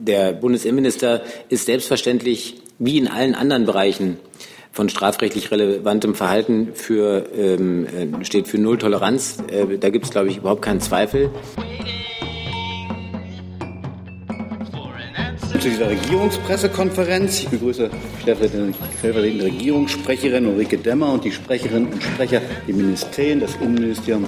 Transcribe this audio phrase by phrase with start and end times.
[0.00, 1.20] Der Bundesinnenminister
[1.50, 4.16] ist selbstverständlich wie in allen anderen Bereichen
[4.72, 9.42] von strafrechtlich relevantem Verhalten für, ähm, äh, steht für Null Toleranz.
[9.50, 11.28] Äh, da gibt es, glaube ich, überhaupt keinen Zweifel.
[15.52, 17.40] Zu dieser Regierungspressekonferenz.
[17.40, 17.90] Ich begrüße
[18.22, 23.40] stellvertretende Regierungssprecherin Ulrike Demmer und die Sprecherinnen und Sprecher der Ministerien.
[23.40, 24.26] Das Innenministerium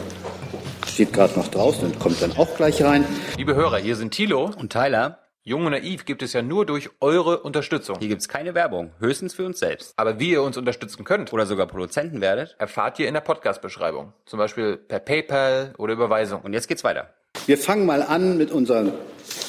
[0.87, 3.07] steht gerade noch draußen und kommt dann auch gleich rein.
[3.39, 5.22] Liebe Hörer, hier sind Thilo und Tyler.
[5.45, 7.97] Jung und naiv gibt es ja nur durch eure Unterstützung.
[7.99, 9.93] Hier gibt's keine Werbung, höchstens für uns selbst.
[9.97, 14.13] Aber wie ihr uns unterstützen könnt oder sogar Produzenten werdet, erfahrt ihr in der Podcast-Beschreibung.
[14.25, 16.43] Zum Beispiel per PayPal oder Überweisung.
[16.43, 17.11] Und jetzt geht's weiter.
[17.47, 18.93] Wir fangen mal an mit unserem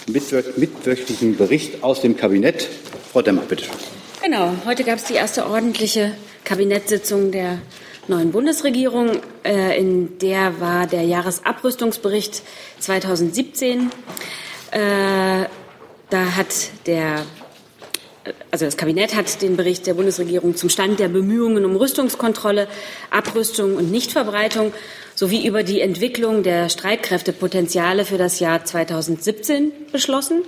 [0.07, 2.67] mitwöchentlichen Bericht aus dem Kabinett.
[3.11, 3.65] Frau Demmer, bitte.
[4.23, 7.59] Genau, heute gab es die erste ordentliche Kabinettssitzung der
[8.07, 9.21] neuen Bundesregierung.
[9.43, 12.41] Äh, in der war der Jahresabrüstungsbericht
[12.79, 13.91] 2017.
[14.71, 15.45] Äh,
[16.13, 17.25] da hat der
[18.51, 22.69] also das Kabinett hat den Bericht der Bundesregierung zum Stand der Bemühungen um Rüstungskontrolle,
[23.09, 24.71] Abrüstung und Nichtverbreitung
[25.13, 30.43] sowie über die Entwicklung der Streitkräftepotenziale für das Jahr 2017 beschlossen.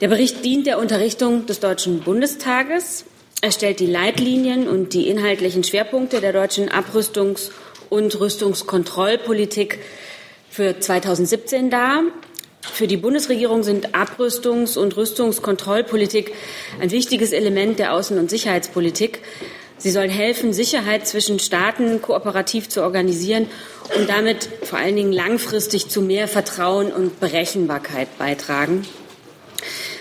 [0.00, 3.04] Der Bericht dient der Unterrichtung des Deutschen Bundestages.
[3.42, 7.52] Er stellt die Leitlinien und die inhaltlichen Schwerpunkte der deutschen Abrüstungs-
[7.90, 9.78] und Rüstungskontrollpolitik
[10.50, 12.02] für 2017 dar.
[12.72, 16.32] Für die Bundesregierung sind Abrüstungs- und Rüstungskontrollpolitik
[16.80, 19.20] ein wichtiges Element der Außen- und Sicherheitspolitik.
[19.78, 23.46] Sie sollen helfen, Sicherheit zwischen Staaten kooperativ zu organisieren
[23.96, 28.86] und damit vor allen Dingen langfristig zu mehr Vertrauen und Berechenbarkeit beitragen.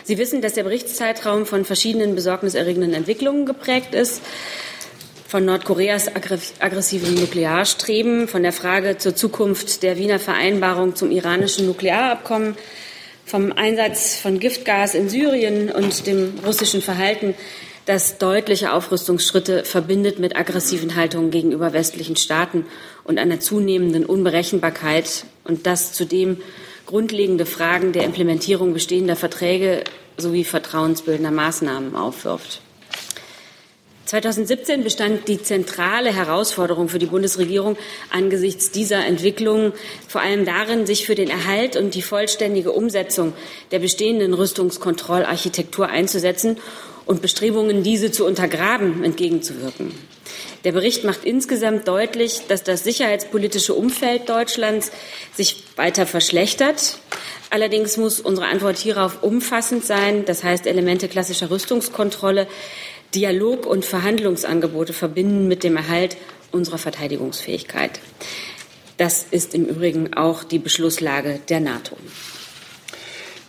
[0.04, 4.22] Sie wissen, dass der Berichtszeitraum von verschiedenen besorgniserregenden Entwicklungen geprägt ist
[5.28, 12.56] von Nordkoreas aggressivem Nuklearstreben, von der Frage zur Zukunft der Wiener Vereinbarung zum iranischen Nuklearabkommen,
[13.26, 17.36] vom Einsatz von Giftgas in Syrien und dem russischen Verhalten,
[17.86, 22.66] das deutliche Aufrüstungsschritte verbindet mit aggressiven Haltungen gegenüber westlichen Staaten
[23.04, 26.38] und einer zunehmenden Unberechenbarkeit und das zudem
[26.86, 29.84] grundlegende Fragen der Implementierung bestehender Verträge
[30.16, 32.62] sowie vertrauensbildender Maßnahmen aufwirft.
[34.08, 37.76] 2017 bestand die zentrale Herausforderung für die Bundesregierung
[38.10, 39.74] angesichts dieser Entwicklung
[40.08, 43.34] vor allem darin, sich für den Erhalt und die vollständige Umsetzung
[43.72, 46.58] der bestehenden Rüstungskontrollarchitektur einzusetzen
[47.06, 49.92] und Bestrebungen, diese zu untergraben, entgegenzuwirken.
[50.64, 54.92] Der Bericht macht insgesamt deutlich, dass das sicherheitspolitische Umfeld Deutschlands
[55.36, 56.98] sich weiter verschlechtert.
[57.50, 62.48] Allerdings muss unsere Antwort hierauf umfassend sein, das heißt Elemente klassischer Rüstungskontrolle
[63.16, 66.18] Dialog- und Verhandlungsangebote verbinden mit dem Erhalt
[66.52, 68.00] unserer Verteidigungsfähigkeit.
[68.98, 71.96] Das ist im Übrigen auch die Beschlusslage der NATO.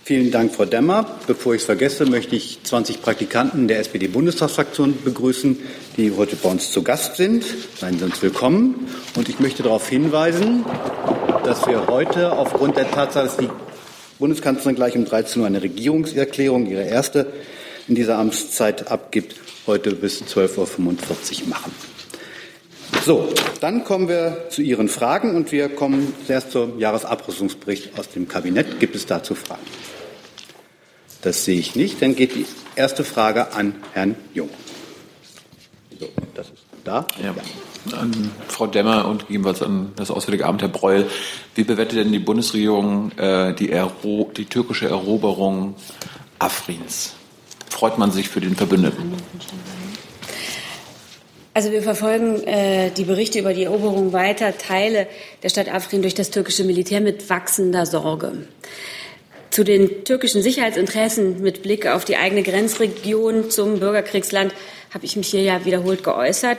[0.05, 1.19] Vielen Dank, Frau Demmer.
[1.27, 5.59] Bevor ich es vergesse, möchte ich 20 Praktikanten der SPD-Bundestagsfraktion begrüßen,
[5.99, 7.45] die heute bei uns zu Gast sind.
[7.79, 8.89] Seien Sie uns willkommen.
[9.17, 10.65] Und ich möchte darauf hinweisen,
[11.45, 13.51] dass wir heute aufgrund der Tatsache, dass die
[14.19, 17.31] Bundeskanzlerin gleich um 13 Uhr eine Regierungserklärung, ihre erste
[17.89, 21.73] in dieser Amtszeit abgibt, heute bis 12.45 Uhr machen.
[23.05, 28.29] So, dann kommen wir zu Ihren Fragen und wir kommen zuerst zum Jahresabrüstungsbericht aus dem
[28.29, 28.81] Kabinett.
[28.81, 29.63] Gibt es dazu Fragen?
[31.23, 32.01] Das sehe ich nicht.
[32.03, 32.47] Dann geht die
[32.77, 34.51] erste Frage an Herrn Jung.
[35.99, 37.07] So, das ist da.
[37.23, 37.35] Ja.
[37.35, 37.99] ja.
[37.99, 41.07] An Frau Demmer und ebenfalls an das Auswärtige Amt, Herr Breul.
[41.55, 43.75] Wie bewertet denn die Bundesregierung äh, die,
[44.37, 45.75] die türkische Eroberung
[46.39, 47.15] Afrins?
[47.73, 49.15] Freut man sich für den Verbündeten?
[51.55, 55.09] Also wir verfolgen äh, die Berichte über die Eroberung weiter Teile
[55.43, 58.47] der Stadt Afrin durch das türkische Militär mit wachsender Sorge.
[59.51, 64.55] Zu den türkischen Sicherheitsinteressen mit Blick auf die eigene Grenzregion zum Bürgerkriegsland
[64.95, 66.59] habe ich mich hier ja wiederholt geäußert.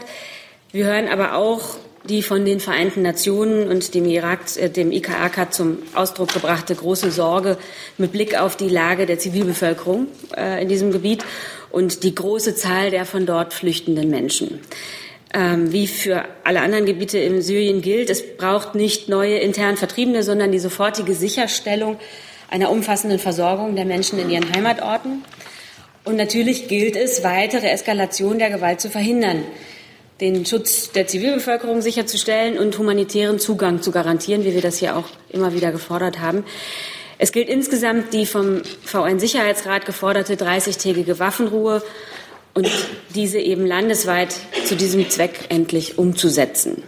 [0.71, 5.53] Wir hören aber auch die von den Vereinten Nationen und dem, Irak, äh, dem IKAK
[5.53, 7.57] zum Ausdruck gebrachte große Sorge
[7.97, 11.24] mit Blick auf die Lage der Zivilbevölkerung äh, in diesem Gebiet
[11.71, 14.59] und die große Zahl der von dort flüchtenden Menschen.
[15.33, 20.24] Ähm, wie für alle anderen Gebiete in Syrien gilt, es braucht nicht neue intern Vertriebene,
[20.24, 22.00] sondern die sofortige Sicherstellung
[22.50, 25.24] einer umfassenden Versorgung der Menschen in ihren Heimatorten.
[26.03, 29.44] Und natürlich gilt es, weitere Eskalation der Gewalt zu verhindern
[30.21, 35.06] den Schutz der Zivilbevölkerung sicherzustellen und humanitären Zugang zu garantieren, wie wir das hier auch
[35.30, 36.44] immer wieder gefordert haben.
[37.18, 41.81] Es gilt insgesamt die vom VN-Sicherheitsrat geforderte 30-tägige Waffenruhe
[42.54, 42.69] und
[43.16, 44.36] diese eben landesweit
[44.66, 46.83] zu diesem Zweck endlich umzusetzen.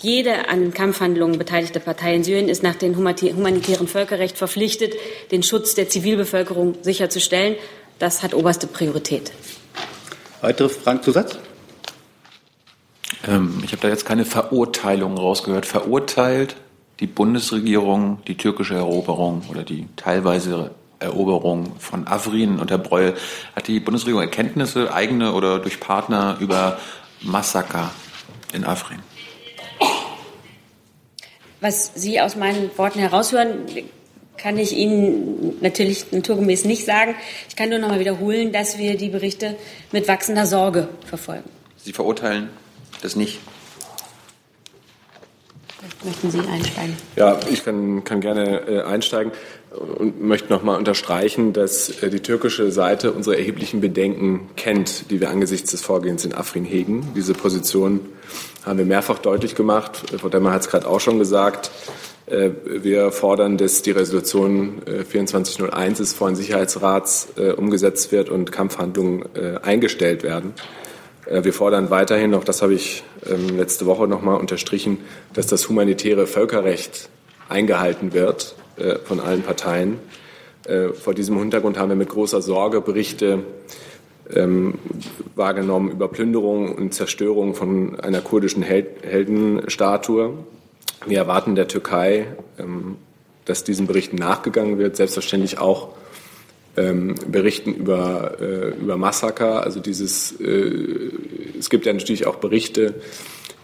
[0.00, 4.94] Jede an Kampfhandlungen beteiligte Partei in Syrien ist nach dem humanitären Völkerrecht verpflichtet,
[5.30, 7.56] den Schutz der Zivilbevölkerung sicherzustellen.
[7.98, 9.32] Das hat oberste Priorität.
[10.42, 11.38] Weitere Fragen zu Satz?
[13.26, 15.66] Ähm, ich habe da jetzt keine Verurteilung rausgehört.
[15.66, 16.56] Verurteilt
[17.00, 23.14] die Bundesregierung die türkische Eroberung oder die teilweise Eroberung von Afrin unter Breuel.
[23.54, 26.78] Hat die Bundesregierung Erkenntnisse, eigene oder durch Partner über
[27.20, 27.90] Massaker
[28.52, 29.00] in Afrin?
[31.60, 33.66] Was Sie aus meinen Worten heraushören,
[34.36, 37.14] kann ich Ihnen natürlich naturgemäß nicht sagen.
[37.48, 39.56] Ich kann nur noch mal wiederholen, dass wir die Berichte
[39.92, 41.48] mit wachsender Sorge verfolgen.
[41.76, 42.50] Sie verurteilen
[43.02, 43.40] das nicht?
[46.06, 46.96] Möchten Sie einsteigen?
[47.16, 49.32] Ja, ich kann, kann gerne äh, einsteigen
[49.98, 55.20] und möchte noch mal unterstreichen, dass äh, die türkische Seite unsere erheblichen Bedenken kennt, die
[55.20, 57.12] wir angesichts des Vorgehens in Afrin hegen.
[57.16, 58.00] Diese Position
[58.64, 60.02] haben wir mehrfach deutlich gemacht.
[60.18, 61.72] Frau Demmer hat es gerade auch schon gesagt.
[62.26, 69.24] Äh, wir fordern, dass die Resolution 2401 des Sicherheitsrats umgesetzt wird und Kampfhandlungen
[69.62, 70.54] eingestellt werden.
[71.26, 74.98] Äh, wir fordern weiterhin, auch das habe ich ähm, letzte Woche noch mal unterstrichen,
[75.34, 77.08] dass das humanitäre Völkerrecht
[77.48, 79.98] eingehalten wird äh, von allen Parteien.
[80.66, 83.44] Äh, vor diesem Hintergrund haben wir mit großer Sorge Berichte
[84.34, 84.74] ähm,
[85.34, 90.34] wahrgenommen über Plünderung und Zerstörung von einer kurdischen Heldenstatue.
[91.06, 92.26] Wir erwarten der Türkei,
[92.58, 92.96] ähm,
[93.44, 95.90] dass diesen Berichten nachgegangen wird, selbstverständlich auch
[96.76, 99.62] ähm, berichten über, äh, über Massaker.
[99.62, 101.10] Also dieses, äh,
[101.58, 102.94] es gibt ja natürlich auch Berichte,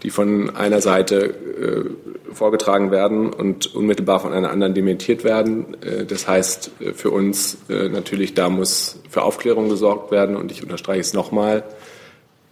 [0.03, 5.81] die von einer Seite äh, vorgetragen werden und unmittelbar von einer anderen dementiert werden.
[5.83, 10.51] Äh, das heißt äh, für uns äh, natürlich, da muss für Aufklärung gesorgt werden und
[10.51, 11.65] ich unterstreiche es nochmal,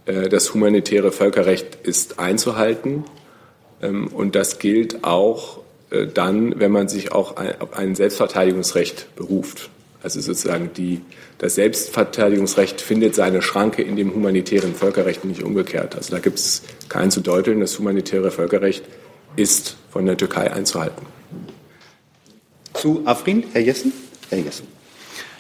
[0.07, 3.05] das humanitäre Völkerrecht ist einzuhalten
[3.81, 5.61] ähm, und das gilt auch
[6.15, 9.71] dann, wenn man sich auch auf ein Selbstverteidigungsrecht beruft.
[10.03, 11.03] Also sozusagen die,
[11.39, 15.95] das Selbstverteidigungsrecht findet seine Schranke in dem humanitären Völkerrecht nicht umgekehrt.
[15.95, 17.61] Also da gibt es kein zu deuteln.
[17.61, 18.85] Das humanitäre Völkerrecht
[19.37, 21.07] ist von der Türkei einzuhalten.
[22.73, 23.93] Zu Afrin, Herr Jessen?
[24.31, 24.67] Herr Jessen.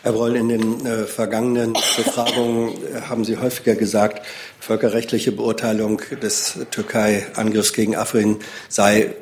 [0.02, 4.24] Herr Broll, in den äh, vergangenen Befragungen äh, haben Sie häufiger gesagt,
[4.58, 8.38] völkerrechtliche Beurteilung des Türkei-Angriffs gegen Afrin
[8.70, 9.14] sei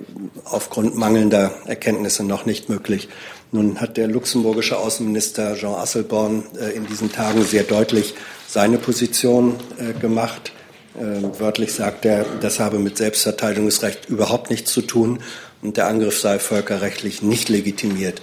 [0.45, 3.09] aufgrund mangelnder Erkenntnisse noch nicht möglich.
[3.51, 8.15] Nun hat der luxemburgische Außenminister Jean Asselborn äh, in diesen Tagen sehr deutlich
[8.47, 10.53] seine Position äh, gemacht.
[10.97, 15.19] Äh, wörtlich sagt er, das habe mit Selbstverteidigungsrecht überhaupt nichts zu tun
[15.61, 18.23] und der Angriff sei völkerrechtlich nicht legitimiert.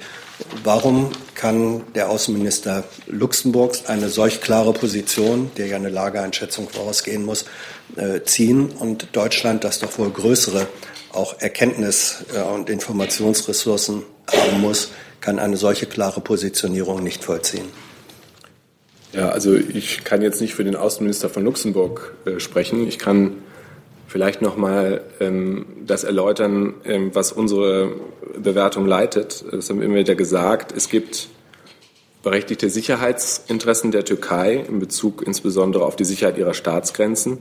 [0.64, 7.46] Warum kann der Außenminister Luxemburgs eine solch klare Position, der ja eine Lageeinschätzung vorausgehen muss,
[8.26, 10.68] ziehen und Deutschland, das doch wohl größere
[11.14, 14.90] auch Erkenntnis- und Informationsressourcen haben muss,
[15.22, 17.66] kann eine solche klare Positionierung nicht vollziehen.
[19.14, 22.86] Ja, also ich kann jetzt nicht für den Außenminister von Luxemburg äh, sprechen.
[22.88, 23.38] Ich kann
[24.16, 27.92] vielleicht noch mal ähm, das erläutern, ähm, was unsere
[28.42, 29.44] Bewertung leitet.
[29.52, 30.72] Das haben wir immer wieder gesagt.
[30.72, 31.28] Es gibt
[32.24, 37.40] berechtigte Sicherheitsinteressen der Türkei in Bezug insbesondere auf die Sicherheit ihrer Staatsgrenzen.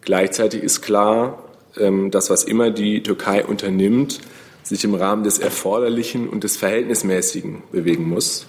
[0.00, 1.44] Gleichzeitig ist klar,
[1.76, 4.18] ähm, dass was immer die Türkei unternimmt,
[4.64, 8.46] sich im Rahmen des Erforderlichen und des Verhältnismäßigen bewegen muss.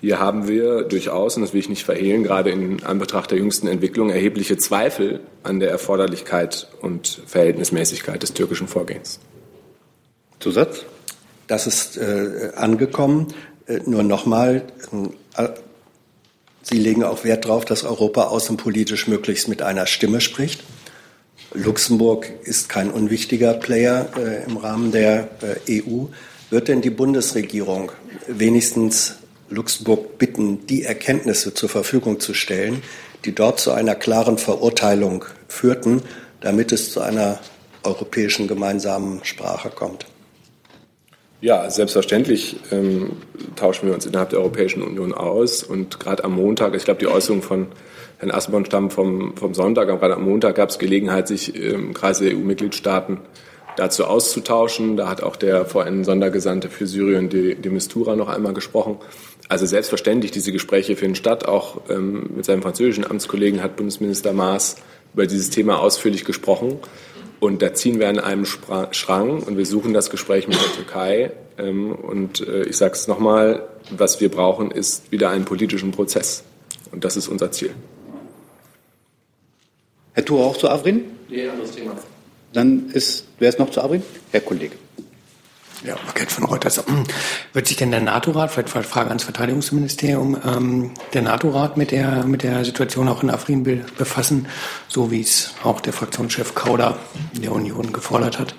[0.00, 3.66] Hier haben wir durchaus, und das will ich nicht verhehlen, gerade in Anbetracht der jüngsten
[3.66, 9.20] Entwicklung erhebliche Zweifel an der Erforderlichkeit und Verhältnismäßigkeit des türkischen Vorgehens.
[10.38, 10.84] Zusatz?
[11.46, 13.28] Das ist äh, angekommen.
[13.66, 14.64] Äh, nur nochmal,
[15.36, 15.48] äh,
[16.62, 20.64] Sie legen auch Wert darauf, dass Europa außenpolitisch möglichst mit einer Stimme spricht.
[21.54, 25.28] Luxemburg ist kein unwichtiger Player äh, im Rahmen der
[25.66, 26.06] äh, EU.
[26.50, 27.92] Wird denn die Bundesregierung
[28.26, 29.14] wenigstens
[29.48, 32.82] Luxemburg bitten, die Erkenntnisse zur Verfügung zu stellen,
[33.24, 36.02] die dort zu einer klaren Verurteilung führten,
[36.40, 37.38] damit es zu einer
[37.82, 40.06] europäischen gemeinsamen Sprache kommt?
[41.40, 43.12] Ja, selbstverständlich ähm,
[43.56, 45.62] tauschen wir uns innerhalb der Europäischen Union aus.
[45.62, 47.68] Und gerade am Montag, ich glaube, die Äußerung von
[48.18, 51.92] Herrn Asselborn stammt vom, vom Sonntag, aber gerade am Montag gab es Gelegenheit, sich im
[51.92, 53.20] Kreis der EU-Mitgliedstaaten
[53.76, 54.96] dazu auszutauschen.
[54.96, 58.96] Da hat auch der VN-Sondergesandte für Syrien, de, de Mistura, noch einmal gesprochen.
[59.48, 61.46] Also selbstverständlich, diese Gespräche finden statt.
[61.46, 64.76] Auch ähm, mit seinem französischen Amtskollegen hat Bundesminister Maas
[65.14, 66.78] über dieses Thema ausführlich gesprochen.
[67.38, 70.72] Und da ziehen wir an einem Spra Schrank und wir suchen das Gespräch mit der
[70.72, 71.32] Türkei.
[71.58, 76.42] Ähm, und äh, ich sage es nochmal, was wir brauchen, ist wieder einen politischen Prozess.
[76.90, 77.70] Und das ist unser Ziel.
[80.14, 81.04] Herr Thur, auch zu Afrin?
[81.28, 81.96] Nee, anderes Thema.
[82.52, 84.02] Dann ist, wer ist noch zu Afrin?
[84.32, 84.76] Herr Kollege.
[85.86, 86.82] Ja, Market von Reuters.
[87.52, 92.42] Wird sich denn der NATO-Rat, vielleicht Frage ans Verteidigungsministerium, ähm, der NATO-Rat mit der, mit
[92.42, 93.62] der Situation auch in Afrin
[93.96, 94.48] befassen,
[94.88, 96.98] so wie es auch der Fraktionschef Kauder
[97.40, 98.56] der Union gefordert hat?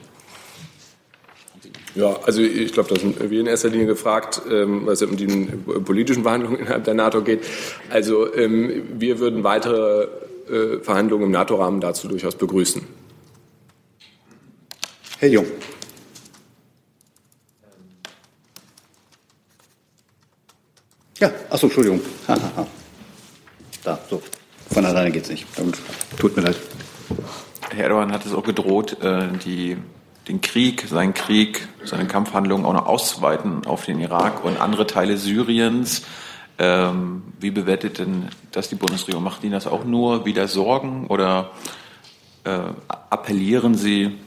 [1.95, 5.27] Ja, also ich glaube, da sind wir in erster Linie gefragt, ähm, was um die
[5.27, 7.43] politischen Verhandlungen innerhalb der NATO geht.
[7.89, 10.07] Also ähm, wir würden weitere
[10.49, 12.83] äh, Verhandlungen im NATO-Rahmen dazu durchaus begrüßen.
[15.19, 15.45] Herr Jung.
[21.19, 22.01] Ja, achso, Entschuldigung.
[23.83, 24.21] Da, so.
[24.71, 25.45] Von alleine geht's nicht.
[26.17, 26.57] Tut mir leid.
[27.71, 29.77] Herr Erdogan hat es auch gedroht, äh, die,
[30.27, 35.17] den Krieg, seinen Krieg, seine Kampfhandlungen auch noch auszuweiten auf den Irak und andere Teile
[35.17, 36.03] Syriens.
[36.59, 39.23] Ähm, wie bewertet denn das die Bundesregierung?
[39.23, 41.51] Macht Ihnen das auch nur wieder Sorgen oder
[42.43, 42.59] äh,
[43.09, 44.17] appellieren Sie,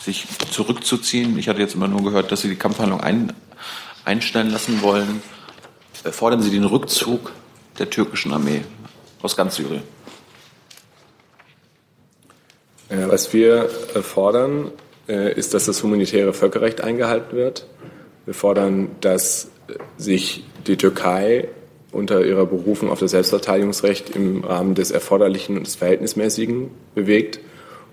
[0.00, 1.38] sich zurückzuziehen?
[1.38, 3.32] Ich hatte jetzt immer nur gehört, dass Sie die Kampfhandlung ein,
[4.04, 5.22] einstellen lassen wollen.
[6.04, 7.32] Äh, fordern Sie den Rückzug
[7.78, 8.62] der türkischen Armee
[9.22, 9.82] aus ganz Syrien?
[12.88, 14.70] Äh, was wir äh, fordern,
[15.06, 17.66] ist, dass das humanitäre Völkerrecht eingehalten wird.
[18.24, 19.50] Wir fordern, dass
[19.98, 21.48] sich die Türkei
[21.92, 27.40] unter ihrer Berufung auf das Selbstverteidigungsrecht im Rahmen des Erforderlichen und des Verhältnismäßigen bewegt.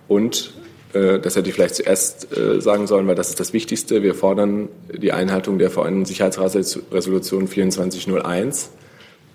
[0.08, 0.54] Und,
[0.94, 2.28] das hätte ich vielleicht zuerst
[2.60, 8.72] sagen sollen, weil das ist das Wichtigste, wir fordern die Einhaltung der Vereinten Sicherheitsresolution 2401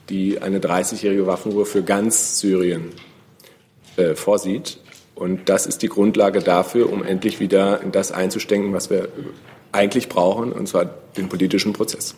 [0.09, 2.93] die eine 30-jährige Waffenruhe für ganz Syrien
[3.97, 4.79] äh, vorsieht.
[5.15, 9.09] Und das ist die Grundlage dafür, um endlich wieder in das einzustenken, was wir
[9.73, 10.85] eigentlich brauchen, und zwar
[11.17, 12.15] den politischen Prozess.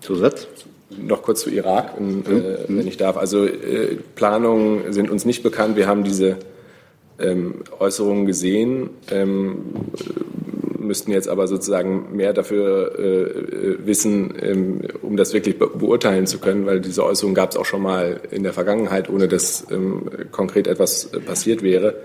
[0.00, 0.46] Zusatz?
[0.90, 3.16] Noch kurz zu Irak, wenn, äh, wenn ich darf.
[3.16, 5.76] Also äh, Planungen sind uns nicht bekannt.
[5.76, 6.38] Wir haben diese
[7.20, 8.90] ähm, Äußerungen gesehen.
[9.10, 9.56] Ähm,
[10.78, 16.38] müssten jetzt aber sozusagen mehr dafür äh, wissen, ähm, um das wirklich be beurteilen zu
[16.38, 20.10] können, weil diese Äußerung gab es auch schon mal in der Vergangenheit, ohne dass ähm,
[20.32, 22.00] konkret etwas äh, passiert wäre.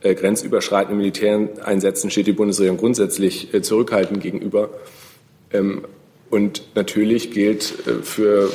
[0.00, 4.70] Äh, grenzüberschreitende Militäreinsätzen steht die Bundesregierung grundsätzlich äh, zurückhaltend gegenüber.
[5.52, 5.82] Ähm,
[6.34, 8.50] und natürlich gilt äh, für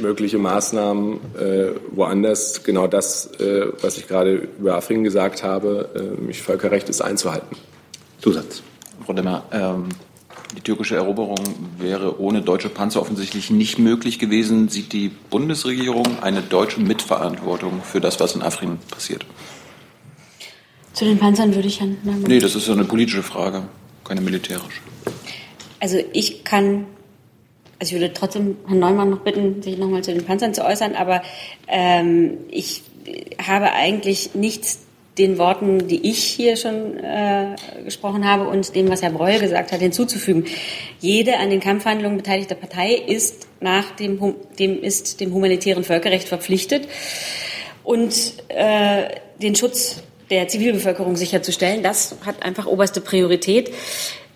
[0.00, 3.28] mögliche Maßnahmen äh, woanders genau das,
[3.82, 7.54] was ich gerade über Afrin gesagt habe, nämlich Völkerrecht ist einzuhalten.
[8.20, 8.62] Zusatz.
[9.04, 9.90] Frau Demmer, ähm,
[10.56, 11.38] die türkische Eroberung
[11.78, 14.68] wäre ohne deutsche Panzer offensichtlich nicht möglich gewesen.
[14.70, 19.26] Sieht die Bundesregierung eine deutsche Mitverantwortung für das, was in Afrin passiert?
[20.94, 22.22] Zu den Panzern würde ich Herrn Neumann.
[22.22, 23.64] Nee, das ist so eine politische Frage,
[24.04, 24.80] keine militärische.
[25.80, 26.86] Also ich kann,
[27.82, 30.94] also ich würde trotzdem Herrn Neumann noch bitten, sich nochmal zu den Panzern zu äußern,
[30.94, 31.20] aber
[31.66, 32.82] ähm, ich
[33.44, 34.86] habe eigentlich nichts
[35.18, 39.72] den Worten, die ich hier schon äh, gesprochen habe und dem, was Herr Breul gesagt
[39.72, 40.44] hat, hinzuzufügen.
[41.00, 46.86] Jede an den Kampfhandlungen beteiligte Partei ist nach dem, dem, ist dem humanitären Völkerrecht verpflichtet
[47.82, 48.14] und
[48.46, 49.08] äh,
[49.42, 51.82] den Schutz der Zivilbevölkerung sicherzustellen.
[51.82, 53.72] Das hat einfach oberste Priorität.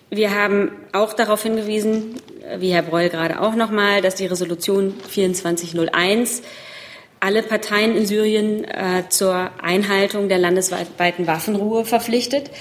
[0.09, 2.15] Wir haben auch darauf hingewiesen,
[2.57, 6.41] wie Herr Breul gerade auch nochmal, dass die Resolution 2401
[7.19, 12.51] alle Parteien in Syrien äh, zur Einhaltung der landesweiten Waffenruhe verpflichtet.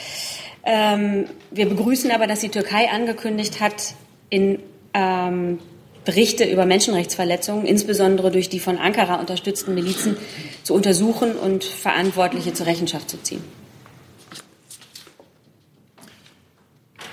[0.64, 3.95] Ähm, wir begrüßen aber, dass die Türkei angekündigt hat,
[4.31, 4.59] in
[4.95, 5.59] ähm,
[6.05, 10.16] Berichte über Menschenrechtsverletzungen, insbesondere durch die von Ankara unterstützten Milizen,
[10.62, 13.45] zu untersuchen und Verantwortliche zur Rechenschaft zu ziehen.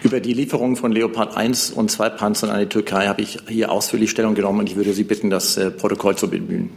[0.03, 3.71] Über die Lieferung von Leopard 1 und 2 Panzern an die Türkei habe ich hier
[3.71, 6.71] ausführlich Stellung genommen und ich würde Sie bitten, das äh, Protokoll zu bemühen.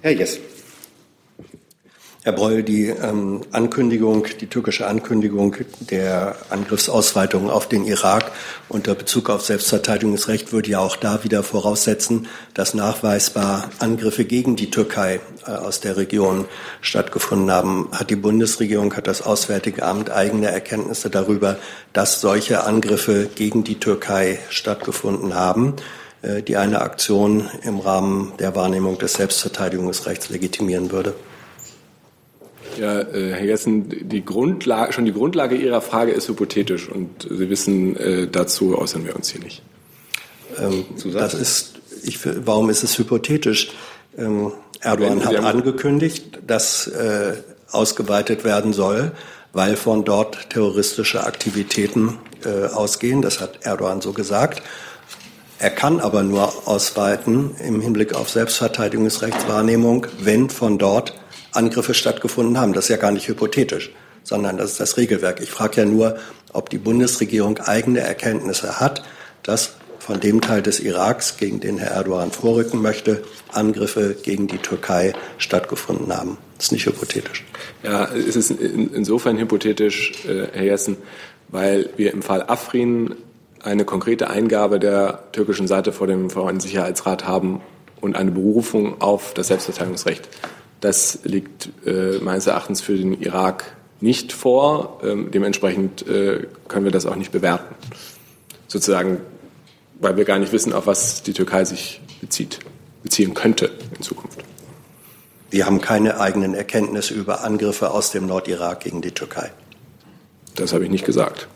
[0.00, 0.38] Herr Jess.
[2.22, 8.32] Herr Breul, die ähm, Ankündigung, die türkische Ankündigung der Angriffsausweitung auf den Irak
[8.68, 14.70] unter Bezug auf Selbstverteidigungsrecht würde ja auch da wieder voraussetzen, dass nachweisbar Angriffe gegen die
[14.70, 16.44] Türkei äh, aus der Region
[16.82, 17.88] stattgefunden haben.
[17.92, 21.56] Hat die Bundesregierung, hat das Auswärtige Amt eigene Erkenntnisse darüber,
[21.94, 25.76] dass solche Angriffe gegen die Türkei stattgefunden haben?
[26.20, 31.14] Äh, die eine Aktion im Rahmen der Wahrnehmung des Selbstverteidigungsrechts legitimieren würde.
[32.78, 37.50] Ja, äh, Herr Jessen, die Grundlage, schon die Grundlage Ihrer Frage ist hypothetisch und Sie
[37.50, 39.62] wissen, äh, dazu äußern wir uns hier nicht.
[40.58, 43.72] Ähm, das ist, ich, warum ist es hypothetisch?
[44.16, 47.34] Ähm, Erdogan hat angekündigt, dass äh,
[47.70, 49.12] ausgeweitet werden soll,
[49.52, 53.22] weil von dort terroristische Aktivitäten äh, ausgehen.
[53.22, 54.62] Das hat Erdogan so gesagt.
[55.58, 61.12] Er kann aber nur ausweiten im Hinblick auf Selbstverteidigungsrechtswahrnehmung, wenn von dort
[61.52, 62.72] Angriffe stattgefunden haben.
[62.72, 63.90] Das ist ja gar nicht hypothetisch.
[64.22, 65.40] sondern das ist das Regelwerk.
[65.40, 66.16] Ich frage ja nur,
[66.52, 69.02] ob die Bundesregierung eigene Erkenntnisse hat,
[69.42, 74.58] dass von dem Teil des Iraks, gegen den Herr Erdogan vorrücken möchte, Angriffe gegen die
[74.58, 76.38] Türkei stattgefunden haben.
[76.56, 77.44] Das ist nicht hypothetisch.
[77.82, 80.96] Ja, es ist insofern hypothetisch, äh, Herr Jessen,
[81.48, 83.14] weil wir im Fall Afrin
[83.62, 86.66] eine konkrete Eingabe der türkischen Seite vor dem Vereinten
[87.26, 87.60] haben
[88.00, 90.28] und eine Berufung auf das Selbstverteidigungsrecht.
[90.80, 95.00] Das liegt äh, meines Erachtens für den Irak nicht vor.
[95.02, 97.74] Ähm, dementsprechend äh, können wir das auch nicht bewerten.
[98.66, 99.18] Sozusagen,
[100.00, 102.60] weil wir gar nicht wissen, auf was die Türkei sich bezieht,
[103.02, 104.42] beziehen könnte in Zukunft.
[105.50, 109.50] Sie haben keine eigenen Erkenntnisse über Angriffe aus dem Nordirak gegen die Türkei.
[110.54, 111.48] Das habe ich nicht gesagt.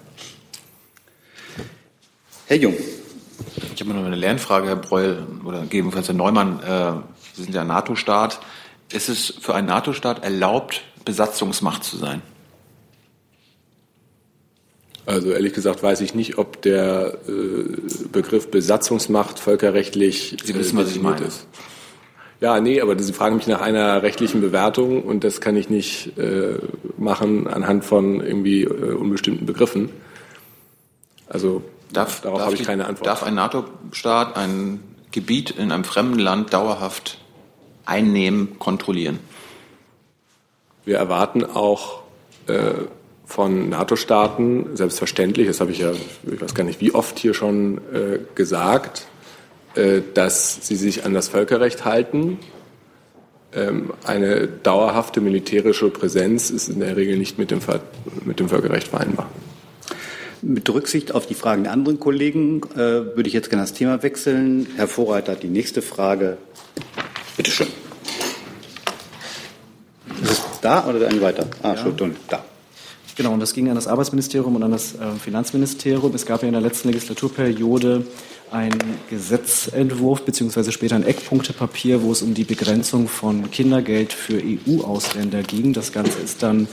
[2.47, 2.75] Herr Jung.
[3.75, 6.61] Ich habe noch eine Lernfrage, Herr Breul, oder gegebenenfalls Herr Neumann.
[6.63, 6.93] Äh,
[7.35, 8.41] Sie sind ja ein NATO-Staat.
[8.95, 12.23] Ist es für einen NATO-Staat erlaubt, Besatzungsmacht zu sein?
[15.05, 20.93] Also ehrlich gesagt weiß ich nicht, ob der äh, Begriff Besatzungsmacht völkerrechtlich Sie wissen, was
[20.93, 21.27] ich meine.
[21.27, 21.47] Ist.
[22.41, 26.17] Ja, nee, aber Sie fragen mich nach einer rechtlichen Bewertung und das kann ich nicht
[26.17, 26.59] äh,
[26.97, 29.91] machen anhand von irgendwie äh, unbestimmten Begriffen.
[31.29, 33.09] Also darf, darauf habe ich keine Antwort.
[33.09, 37.19] Darf ein NATO-Staat ein Gebiet in einem fremden Land dauerhaft
[37.87, 39.19] einnehmen, kontrollieren?
[40.85, 42.03] Wir erwarten auch
[42.47, 42.73] äh,
[43.27, 45.93] von NATO-Staaten, selbstverständlich, das habe ich ja,
[46.31, 49.07] ich weiß gar nicht, wie oft hier schon äh, gesagt,
[49.75, 52.39] äh, dass sie sich an das Völkerrecht halten.
[53.55, 57.61] Ähm, eine dauerhafte militärische Präsenz ist in der Regel nicht mit dem,
[58.25, 59.31] mit dem Völkerrecht vereinbar.
[60.43, 64.03] Mit Rücksicht auf die Fragen der anderen Kollegen äh, würde ich jetzt gerne das Thema
[64.03, 64.67] wechseln.
[64.77, 66.37] Herr Vorreiter hat die nächste Frage.
[67.37, 67.69] Bitte schön.
[70.23, 71.47] Ist es da oder ein weiter?
[71.63, 71.71] Ah, ja.
[71.73, 72.45] Entschuldigung, da.
[73.17, 76.13] Genau, und das ging an das Arbeitsministerium und an das äh, Finanzministerium.
[76.15, 78.05] Es gab ja in der letzten Legislaturperiode
[78.51, 85.43] einen Gesetzentwurf beziehungsweise später ein Eckpunktepapier, wo es um die Begrenzung von Kindergeld für EU-Ausländer
[85.43, 85.73] ging.
[85.73, 86.69] Das Ganze ist dann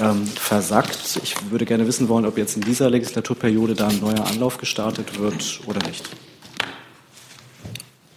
[0.00, 1.20] ähm, versackt.
[1.22, 5.18] Ich würde gerne wissen wollen, ob jetzt in dieser Legislaturperiode da ein neuer Anlauf gestartet
[5.18, 6.08] wird oder nicht.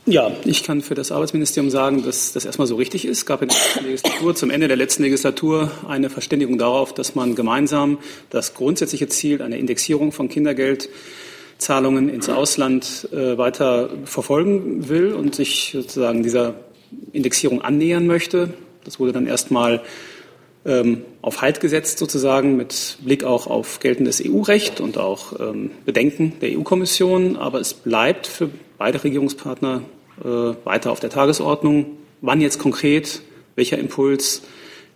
[0.05, 3.19] Ja, ich kann für das Arbeitsministerium sagen, dass das erstmal so richtig ist.
[3.19, 7.15] Es gab in der letzten Legislatur, zum Ende der letzten Legislatur eine Verständigung darauf, dass
[7.15, 15.13] man gemeinsam das grundsätzliche Ziel einer Indexierung von Kindergeldzahlungen ins Ausland äh, weiter verfolgen will
[15.13, 16.55] und sich sozusagen dieser
[17.13, 18.53] Indexierung annähern möchte.
[18.83, 19.83] Das wurde dann erstmal
[20.65, 26.33] ähm, auf Halt gesetzt sozusagen mit Blick auch auf geltendes EU-Recht und auch ähm, Bedenken
[26.41, 27.37] der EU-Kommission.
[27.37, 28.49] Aber es bleibt für
[28.83, 29.81] beide Regierungspartner
[30.25, 30.27] äh,
[30.65, 31.85] weiter auf der Tagesordnung.
[32.19, 33.21] Wann jetzt konkret
[33.55, 34.41] welcher Impuls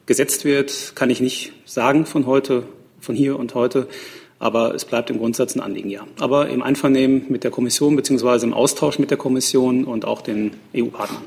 [0.06, 2.64] gesetzt wird, kann ich nicht sagen von heute,
[3.00, 3.88] von hier und heute.
[4.40, 6.06] Aber es bleibt im Grundsatz ein Anliegen, ja.
[6.20, 10.58] Aber im Einvernehmen mit der Kommission beziehungsweise im Austausch mit der Kommission und auch den
[10.76, 11.24] EU-Partnern.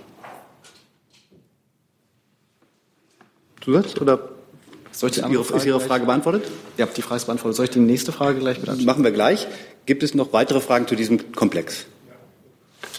[3.62, 4.28] Zusatz oder
[4.92, 6.42] soll ich die Ihre, Frage ist Ihre Frage beantwortet?
[6.76, 7.56] Ja, die Frage ist beantwortet.
[7.56, 8.84] Soll ich die nächste Frage gleich mit anschauen?
[8.84, 9.48] Machen wir gleich.
[9.86, 11.86] Gibt es noch weitere Fragen zu diesem Komplex?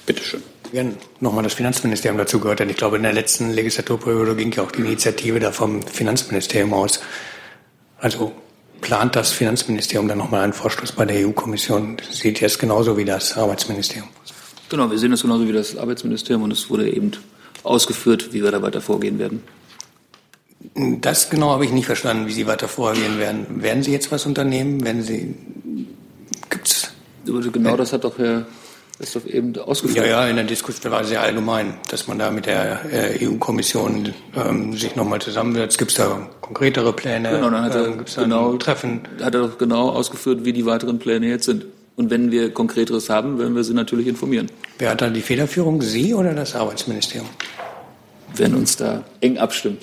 [0.05, 0.43] Bitte schön.
[0.71, 4.63] Gerne nochmal das Finanzministerium dazu gehört, denn ich glaube, in der letzten Legislaturperiode ging ja
[4.63, 7.01] auch die Initiative da vom Finanzministerium aus.
[7.99, 8.31] Also
[8.81, 11.97] plant das Finanzministerium dann nochmal einen Vorstoß bei der EU-Kommission?
[12.09, 14.09] Sieht es genauso wie das Arbeitsministerium?
[14.69, 17.11] Genau, wir sehen es genauso wie das Arbeitsministerium und es wurde eben
[17.63, 19.43] ausgeführt, wie wir da weiter vorgehen werden.
[21.01, 23.61] Das genau habe ich nicht verstanden, wie Sie weiter vorgehen werden.
[23.61, 24.83] Werden Sie jetzt was unternehmen?
[24.83, 25.35] Werden Sie
[26.49, 26.91] gibt's?
[27.25, 28.45] Genau, das hat doch Herr
[29.01, 30.05] ist doch eben ausgeführt.
[30.05, 34.13] Ja, ja, in der Diskussion war sehr allgemein, dass man da mit der äh, EU-Kommission
[34.35, 35.77] ähm, sich nochmal zusammensetzt.
[35.77, 37.31] Gibt es da konkretere Pläne?
[37.31, 39.01] Genau, dann hat er, ähm, genau, Treffen?
[39.21, 41.65] Hat er doch genau ausgeführt, wie die weiteren Pläne jetzt sind.
[41.95, 44.47] Und wenn wir konkreteres haben, werden wir Sie natürlich informieren.
[44.77, 47.29] Wer hat da die Federführung, Sie oder das Arbeitsministerium?
[48.35, 49.77] Werden uns da eng abstimmen.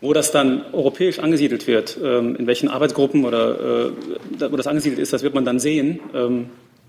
[0.00, 5.00] Wo das dann europäisch angesiedelt wird, ähm, in welchen Arbeitsgruppen oder äh, wo das angesiedelt
[5.00, 5.98] ist, das wird man dann sehen.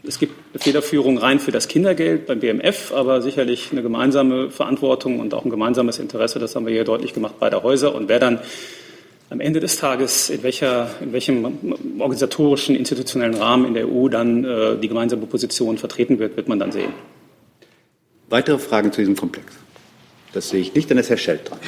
[0.04, 5.34] Es gibt Federführung rein für das Kindergeld beim BMF, aber sicherlich eine gemeinsame Verantwortung und
[5.34, 6.40] auch ein gemeinsames Interesse.
[6.40, 7.94] Das haben wir hier deutlich gemacht bei der Häuser.
[7.94, 8.40] Und wer dann
[9.30, 14.44] am Ende des Tages in, welcher, in welchem organisatorischen, institutionellen Rahmen in der EU dann
[14.44, 16.94] äh, die gemeinsame Position vertreten wird, wird man dann sehen.
[18.30, 19.54] Weitere Fragen zu diesem Komplex?
[20.34, 21.60] Das sehe ich nicht, dann ist Herr Schelt dran.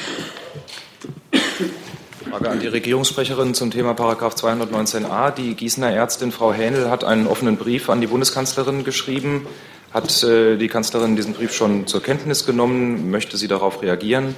[2.32, 5.32] Frage an die Regierungssprecherin zum Thema Paragraph 219a.
[5.32, 9.46] Die Gießener Ärztin Frau Hähnel hat einen offenen Brief an die Bundeskanzlerin geschrieben.
[9.92, 13.10] Hat äh, die Kanzlerin diesen Brief schon zur Kenntnis genommen?
[13.10, 14.34] Möchte sie darauf reagieren?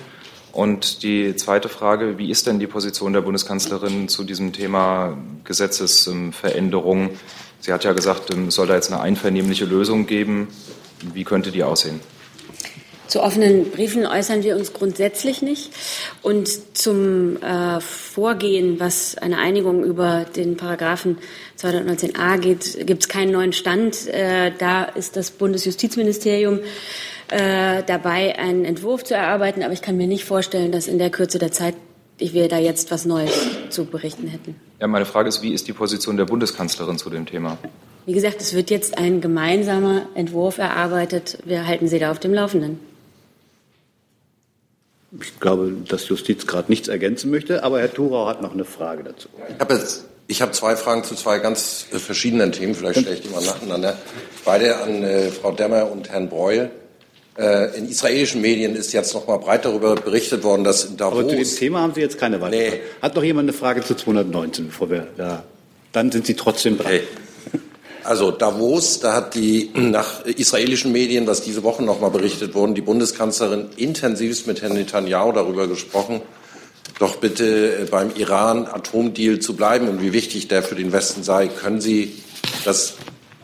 [0.50, 7.10] Und die zweite Frage, wie ist denn die Position der Bundeskanzlerin zu diesem Thema Gesetzesveränderung?
[7.60, 10.48] Sie hat ja gesagt, es soll da jetzt eine einvernehmliche Lösung geben.
[11.12, 12.00] Wie könnte die aussehen?
[13.06, 15.70] Zu offenen Briefen äußern wir uns grundsätzlich nicht.
[16.22, 21.18] Und zum äh, Vorgehen, was eine Einigung über den Paragraphen
[21.58, 24.06] 219a geht, gibt es keinen neuen Stand.
[24.08, 26.60] Äh, da ist das Bundesjustizministerium
[27.28, 29.62] äh, dabei, einen Entwurf zu erarbeiten.
[29.62, 31.74] Aber ich kann mir nicht vorstellen, dass in der Kürze der Zeit
[32.18, 33.32] wir da jetzt was Neues
[33.70, 34.56] zu berichten hätten.
[34.80, 37.58] Ja, meine Frage ist, wie ist die Position der Bundeskanzlerin zu dem Thema?
[38.06, 41.38] Wie gesagt, es wird jetzt ein gemeinsamer Entwurf erarbeitet.
[41.44, 42.93] Wir halten Sie da auf dem Laufenden.
[45.20, 49.04] Ich glaube, dass Justiz gerade nichts ergänzen möchte, aber Herr Thurau hat noch eine Frage
[49.04, 49.28] dazu.
[49.48, 52.74] Ich habe jetzt ich habe zwei Fragen zu zwei ganz äh, verschiedenen Themen.
[52.74, 53.96] Vielleicht stelle ich die mal nacheinander.
[54.44, 56.70] Beide an äh, Frau Demmer und Herrn Breuel.
[57.36, 61.18] Äh, in israelischen Medien ist jetzt noch mal breit darüber berichtet worden, dass in Davos.
[61.18, 62.70] Aber zu dem Thema haben Sie jetzt keine weitere.
[62.70, 62.80] Nee.
[63.02, 65.42] Hat noch jemand eine Frage zu 219, bevor wir da?
[65.92, 66.86] Dann sind Sie trotzdem dran.
[66.86, 67.02] Okay.
[68.04, 72.74] Also Davos, da hat die nach israelischen Medien, was diese Woche noch mal berichtet wurde,
[72.74, 76.20] die Bundeskanzlerin intensivst mit Herrn Netanyahu darüber gesprochen,
[76.98, 81.48] doch bitte äh, beim Iran-Atomdeal zu bleiben und wie wichtig der für den Westen sei.
[81.48, 82.14] Können Sie
[82.64, 82.94] das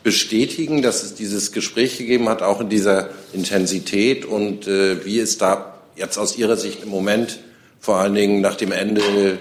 [0.02, 5.40] bestätigen, dass es dieses Gespräch gegeben hat, auch in dieser Intensität und äh, wie ist
[5.40, 7.40] da jetzt aus Ihrer Sicht im Moment
[7.80, 9.38] vor allen Dingen nach dem Ende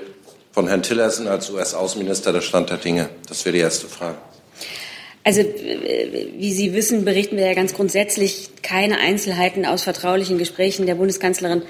[0.53, 3.10] von Herrn Tillerson als US-Außenminister der Stand der Dinge?
[3.27, 4.17] Das wäre die erste Frage.
[5.23, 10.95] Also, wie Sie wissen, berichten wir ja ganz grundsätzlich keine Einzelheiten aus vertraulichen Gesprächen der
[10.95, 11.62] Bundeskanzlerin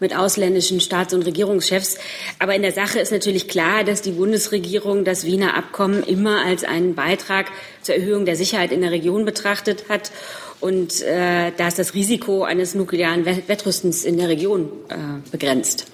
[0.00, 1.98] mit ausländischen Staats- und Regierungschefs.
[2.38, 6.64] Aber in der Sache ist natürlich klar, dass die Bundesregierung das Wiener Abkommen immer als
[6.64, 7.46] einen Beitrag
[7.82, 10.12] zur Erhöhung der Sicherheit in der Region betrachtet hat
[10.60, 14.96] und äh, da ist das Risiko eines nuklearen Wettrüstens in der Region äh,
[15.30, 15.86] begrenzt.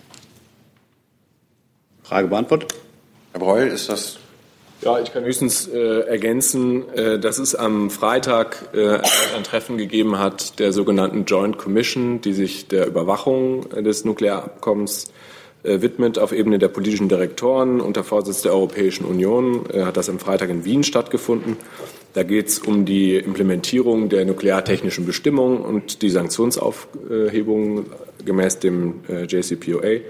[2.03, 2.75] Frage beantwortet.
[3.33, 4.19] Herr Breul, ist das
[4.85, 8.99] ja, ich kann höchstens äh, ergänzen, äh, dass es am Freitag äh,
[9.37, 15.11] ein Treffen gegeben hat der sogenannten Joint Commission, die sich der Überwachung des Nuklearabkommens
[15.65, 19.65] äh, widmet auf Ebene der politischen Direktoren unter Vorsitz der Europäischen Union.
[19.73, 21.57] Äh, hat das am Freitag in Wien stattgefunden.
[22.13, 27.87] Da geht es um die Implementierung der nukleartechnischen Bestimmungen und die Sanktionsaufhebung
[28.25, 30.01] gemäß dem äh, JCPOA.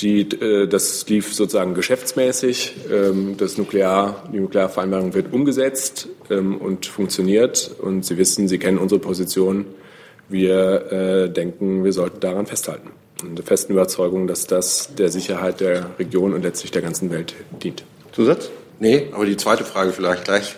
[0.00, 2.74] Die, äh, das lief sozusagen geschäftsmäßig.
[2.90, 7.70] Ähm, das Nuklear, die Nuklearvereinbarung wird umgesetzt ähm, und funktioniert.
[7.80, 9.66] Und Sie wissen, Sie kennen unsere Position.
[10.28, 12.90] Wir äh, denken, wir sollten daran festhalten.
[13.22, 17.34] Und der festen Überzeugung, dass das der Sicherheit der Region und letztlich der ganzen Welt
[17.62, 17.84] dient.
[18.12, 18.50] Zusatz?
[18.80, 20.56] Nee, aber die zweite Frage vielleicht gleich.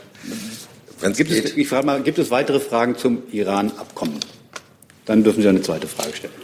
[1.15, 4.19] Gibt es, ich frage mal, gibt es weitere Fragen zum Iran-Abkommen?
[5.07, 6.35] Dann dürfen Sie eine zweite Frage stellen.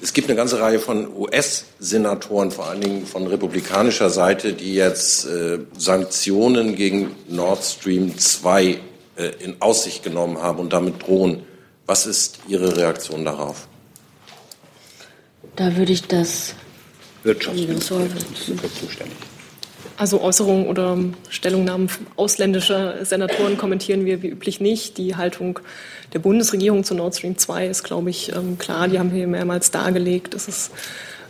[0.00, 5.26] Es gibt eine ganze Reihe von US-Senatoren, vor allen Dingen von republikanischer Seite, die jetzt
[5.26, 8.78] äh, Sanktionen gegen Nord Stream 2 äh,
[9.40, 11.42] in Aussicht genommen haben und damit drohen.
[11.84, 13.68] Was ist Ihre Reaktion darauf?
[15.56, 16.54] Da würde ich das
[17.24, 19.16] Wirtschaftsministerium zuständig.
[19.96, 20.96] Also Äußerungen oder
[21.28, 24.96] Stellungnahmen ausländischer Senatoren kommentieren wir wie üblich nicht.
[24.96, 25.58] Die Haltung
[26.12, 28.88] der Bundesregierung zu Nord Stream 2 ist, glaube ich, ähm, klar.
[28.88, 30.34] Die haben wir mehrmals dargelegt.
[30.34, 30.70] Das ist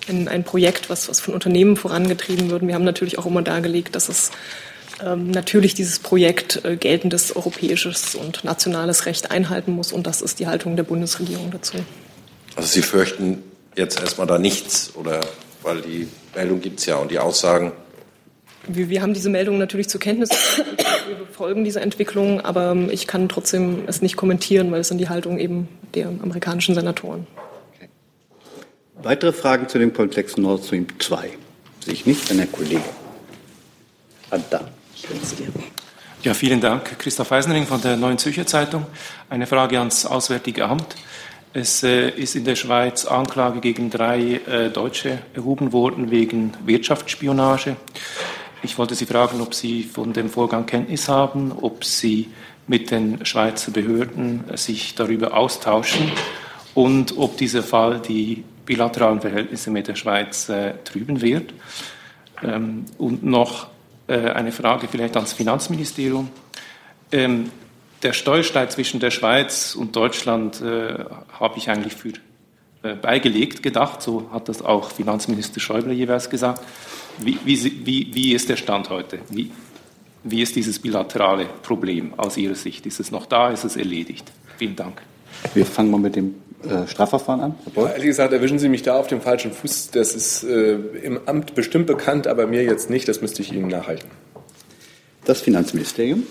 [0.08, 2.66] ein, ein Projekt, was, was von Unternehmen vorangetrieben wird.
[2.66, 4.30] Wir haben natürlich auch immer dargelegt, dass es
[5.02, 9.92] ähm, natürlich dieses Projekt äh, geltendes europäisches und nationales Recht einhalten muss.
[9.92, 11.78] Und das ist die Haltung der Bundesregierung dazu.
[12.56, 13.42] Also Sie fürchten
[13.76, 15.20] jetzt erstmal da nichts, oder
[15.62, 17.72] weil die Meldung gibt es ja und die Aussagen
[18.66, 20.30] wir, wir haben diese Meldung natürlich zur Kenntnis.
[21.06, 24.98] Wir verfolgen diese Entwicklung, aber ähm, ich kann trotzdem es nicht kommentieren, weil es sind
[24.98, 27.26] die Haltung eben der amerikanischen Senatoren.
[27.76, 27.88] Okay.
[29.02, 31.30] Weitere Fragen zu dem Komplex Nord Stream 2?
[31.80, 32.82] Sehe ich nicht, wenn Herr Kollege.
[34.30, 34.68] Ah, da.
[36.22, 36.98] Ja, vielen Dank.
[36.98, 38.84] Christoph Eisenring von der Neuen Zürcher Zeitung.
[39.30, 40.96] Eine Frage ans Auswärtige Amt.
[41.54, 47.76] Es äh, ist in der Schweiz Anklage gegen drei äh, Deutsche erhoben worden wegen Wirtschaftsspionage.
[48.62, 52.28] Ich wollte Sie fragen, ob Sie von dem Vorgang Kenntnis haben, ob Sie
[52.66, 56.10] mit den Schweizer Behörden sich darüber austauschen
[56.74, 61.54] und ob dieser Fall die bilateralen Verhältnisse mit der Schweiz äh, trüben wird.
[62.42, 63.68] Ähm, und noch
[64.08, 66.28] äh, eine Frage vielleicht ans Finanzministerium.
[67.12, 67.50] Ähm,
[68.02, 71.04] der Steuerstreit zwischen der Schweiz und Deutschland äh,
[71.38, 72.12] habe ich eigentlich für
[72.82, 74.02] äh, beigelegt gedacht.
[74.02, 76.62] So hat das auch Finanzminister Schäuble jeweils gesagt.
[77.20, 79.18] Wie, wie, wie, wie ist der Stand heute?
[79.30, 79.50] Wie,
[80.24, 82.86] wie ist dieses bilaterale Problem aus Ihrer Sicht?
[82.86, 83.50] Ist es noch da?
[83.50, 84.30] Ist es erledigt?
[84.56, 85.02] Vielen Dank.
[85.54, 87.54] Wir fangen mal mit dem äh, Strafverfahren an?
[87.76, 89.90] Ja, ehrlich gesagt, erwischen Sie mich da auf dem falschen Fuß.
[89.92, 93.06] Das ist äh, im Amt bestimmt bekannt, aber mir jetzt nicht.
[93.08, 94.08] Das müsste ich Ihnen nachhalten.
[95.24, 96.24] Das Finanzministerium.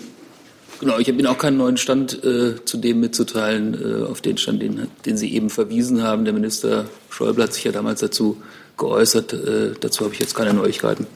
[0.80, 4.38] Genau, ich habe Ihnen auch keinen neuen Stand äh, zu dem mitzuteilen, äh, auf den
[4.38, 6.24] Stand, den, den, Sie eben verwiesen haben.
[6.24, 8.40] Der Minister Schäuble hat sich ja damals dazu
[8.78, 9.32] geäußert.
[9.32, 11.06] Äh, dazu habe ich jetzt keine Neuigkeiten.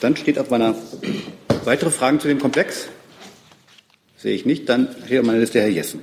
[0.00, 0.74] Dann steht auf meiner
[1.64, 2.88] weitere Fragen zu dem Komplex.
[4.16, 4.68] Sehe ich nicht.
[4.68, 6.00] Dann steht auf meiner Liste Herr Jessen.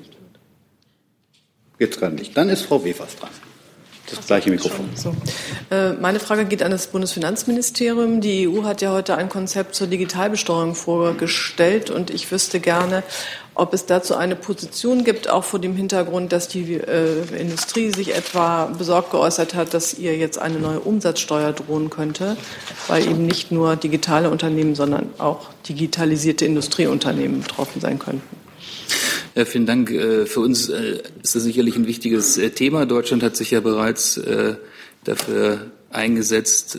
[1.79, 2.35] Jetzt gerade nicht.
[2.35, 3.29] Dann ist Frau Wefers dran.
[4.09, 4.89] Das gleiche Mikrofon.
[4.95, 5.15] So.
[5.71, 8.21] Äh, meine Frage geht an das Bundesfinanzministerium.
[8.21, 13.03] Die EU hat ja heute ein Konzept zur Digitalbesteuerung vorgestellt und ich wüsste gerne,
[13.55, 18.13] ob es dazu eine Position gibt, auch vor dem Hintergrund, dass die äh, Industrie sich
[18.13, 22.37] etwa besorgt geäußert hat, dass ihr jetzt eine neue Umsatzsteuer drohen könnte,
[22.87, 28.45] weil eben nicht nur digitale Unternehmen, sondern auch digitalisierte Industrieunternehmen betroffen sein könnten.
[29.35, 29.91] Ja, vielen Dank.
[29.91, 32.85] Äh, für uns äh, ist das sicherlich ein wichtiges äh, Thema.
[32.85, 34.19] Deutschland hat sich ja bereits
[35.03, 36.77] dafür eingesetzt,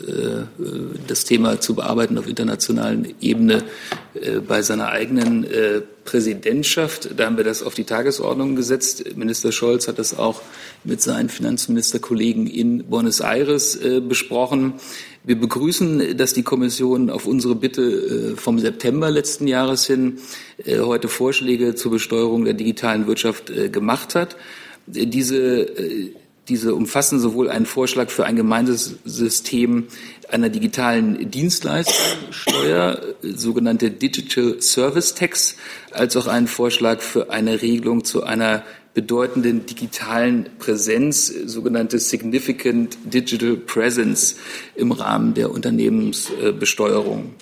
[1.07, 3.63] das Thema zu bearbeiten auf internationalen Ebene
[4.47, 5.45] bei seiner eigenen
[6.05, 7.09] Präsidentschaft.
[7.17, 9.17] Da haben wir das auf die Tagesordnung gesetzt.
[9.17, 10.41] Minister Scholz hat das auch
[10.83, 13.77] mit seinen Finanzministerkollegen in Buenos Aires
[14.07, 14.75] besprochen.
[15.27, 20.19] Wir begrüßen, dass die Kommission auf unsere Bitte äh, vom September letzten Jahres hin
[20.63, 24.37] äh, heute Vorschläge zur Besteuerung der digitalen Wirtschaft äh, gemacht hat.
[24.85, 25.67] Diese,
[26.49, 29.87] diese umfassen sowohl einen Vorschlag für ein gemeinsames System
[30.29, 35.55] einer digitalen Dienstleistungssteuer, sogenannte Digital Service Tax,
[35.91, 43.55] als auch einen Vorschlag für eine Regelung zu einer bedeutenden digitalen Präsenz, sogenannte Significant Digital
[43.55, 44.37] Presence
[44.75, 47.35] im Rahmen der Unternehmensbesteuerung.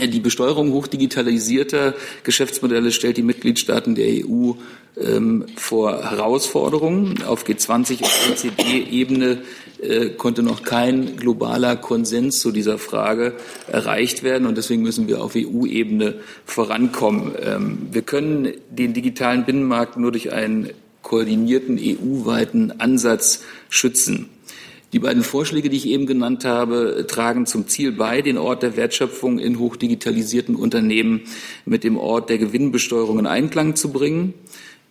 [0.00, 4.54] Die Besteuerung hochdigitalisierter Geschäftsmodelle stellt die Mitgliedstaaten der EU
[5.00, 7.22] ähm, vor Herausforderungen.
[7.26, 9.42] Auf G20 und OECD-Ebene
[9.82, 13.34] äh, konnte noch kein globaler Konsens zu dieser Frage
[13.66, 17.32] erreicht werden und deswegen müssen wir auf EU-Ebene vorankommen.
[17.42, 20.70] Ähm, wir können den digitalen Binnenmarkt nur durch einen
[21.02, 24.30] koordinierten EU-weiten Ansatz schützen.
[24.94, 28.76] Die beiden Vorschläge, die ich eben genannt habe, tragen zum Ziel bei, den Ort der
[28.76, 31.22] Wertschöpfung in hochdigitalisierten Unternehmen
[31.66, 34.34] mit dem Ort der Gewinnbesteuerung in Einklang zu bringen.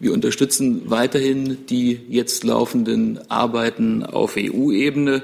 [0.03, 5.23] Wir unterstützen weiterhin die jetzt laufenden Arbeiten auf EU-Ebene.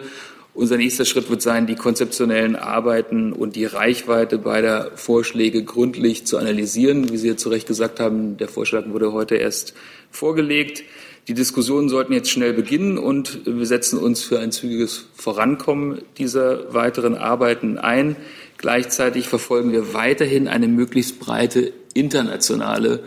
[0.53, 6.37] Unser nächster Schritt wird sein, die konzeptionellen Arbeiten und die Reichweite beider Vorschläge gründlich zu
[6.37, 7.11] analysieren.
[7.11, 9.73] Wie Sie ja zu Recht gesagt haben, der Vorschlag wurde heute erst
[10.11, 10.85] vorgelegt.
[11.27, 16.73] Die Diskussionen sollten jetzt schnell beginnen und wir setzen uns für ein zügiges Vorankommen dieser
[16.73, 18.15] weiteren Arbeiten ein.
[18.57, 23.03] Gleichzeitig verfolgen wir weiterhin eine möglichst breite internationale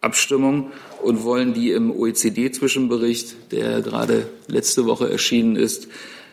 [0.00, 0.70] Abstimmung
[1.06, 5.86] und wollen die im OECD-Zwischenbericht, der gerade letzte Woche erschienen ist,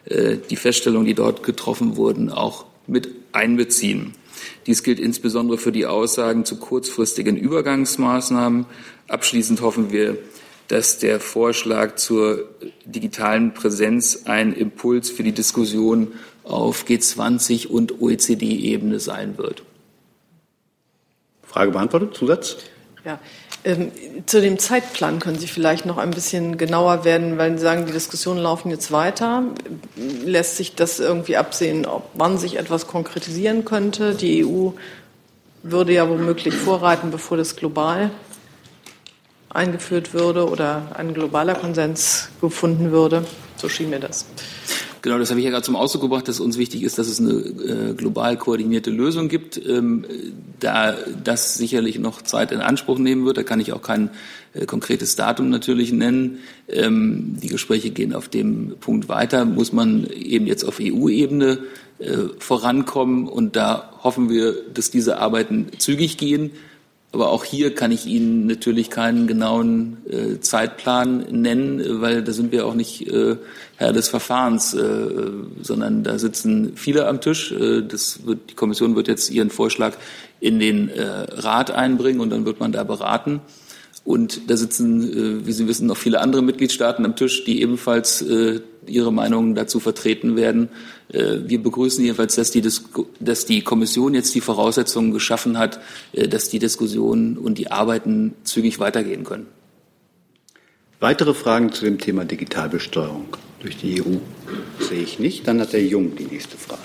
[0.06, 4.16] äh, die Feststellungen, die dort getroffen wurden, auch mit einbeziehen.
[4.66, 8.66] Dies gilt insbesondere für die Aussagen zu kurzfristigen Übergangsmaßnahmen.
[9.08, 10.18] Abschließend hoffen wir,
[10.70, 12.50] dass der Vorschlag zur
[12.84, 19.64] digitalen Präsenz ein Impuls für die Diskussion auf G20 und OECD-Ebene sein wird.
[21.44, 22.16] Frage beantwortet.
[22.16, 22.58] Zusatz?
[23.06, 23.20] Ja.
[23.66, 23.92] Ähm,
[24.26, 27.94] zu dem Zeitplan können Sie vielleicht noch ein bisschen genauer werden, weil Sie sagen, die
[27.94, 29.44] Diskussionen laufen jetzt weiter.
[29.96, 34.16] Lässt sich das irgendwie absehen, ob wann sich etwas konkretisieren könnte?
[34.16, 34.72] Die EU
[35.64, 38.12] würde ja womöglich vorreiten, bevor das global
[39.50, 43.26] eingeführt würde oder ein globaler Konsens gefunden würde.
[43.56, 44.26] So schien mir das.
[45.04, 47.20] Genau, das habe ich ja gerade zum Ausdruck gebracht, dass uns wichtig ist, dass es
[47.20, 49.58] eine äh, global koordinierte Lösung gibt.
[49.68, 50.06] Ähm,
[50.62, 54.12] da das sicherlich noch Zeit in Anspruch nehmen wird, da kann ich auch kein
[54.54, 56.40] äh, konkretes Datum natürlich nennen.
[56.70, 61.60] Ähm, die Gespräche gehen auf dem Punkt weiter, muss man eben jetzt auf EU-Ebene
[62.00, 66.52] äh, vorankommen und da hoffen wir, dass diese Arbeiten zügig gehen.
[67.14, 72.52] Aber auch hier kann ich Ihnen natürlich keinen genauen äh, Zeitplan nennen, weil da sind
[72.52, 73.36] wir auch nicht äh,
[73.76, 75.06] Herr des Verfahrens, äh,
[75.62, 77.52] sondern da sitzen viele am Tisch.
[77.52, 79.96] Äh, das wird, die Kommission wird jetzt ihren Vorschlag
[80.40, 83.42] in den äh, Rat einbringen und dann wird man da beraten.
[84.04, 88.26] Und da sitzen, äh, wie Sie wissen, noch viele andere Mitgliedstaaten am Tisch, die ebenfalls
[88.86, 90.70] ihre Meinungen dazu vertreten werden.
[91.14, 92.62] Äh, wir begrüßen jedenfalls, dass die,
[93.20, 95.80] dass die Kommission jetzt die Voraussetzungen geschaffen hat,
[96.14, 99.48] dass die Diskussionen und die Arbeiten zügig weitergehen können.
[101.00, 103.26] Weitere Fragen zu dem Thema Digitalbesteuerung
[103.60, 104.18] durch die EU
[104.80, 105.48] sehe ich nicht.
[105.48, 106.82] Dann hat der Jung die nächste Frage.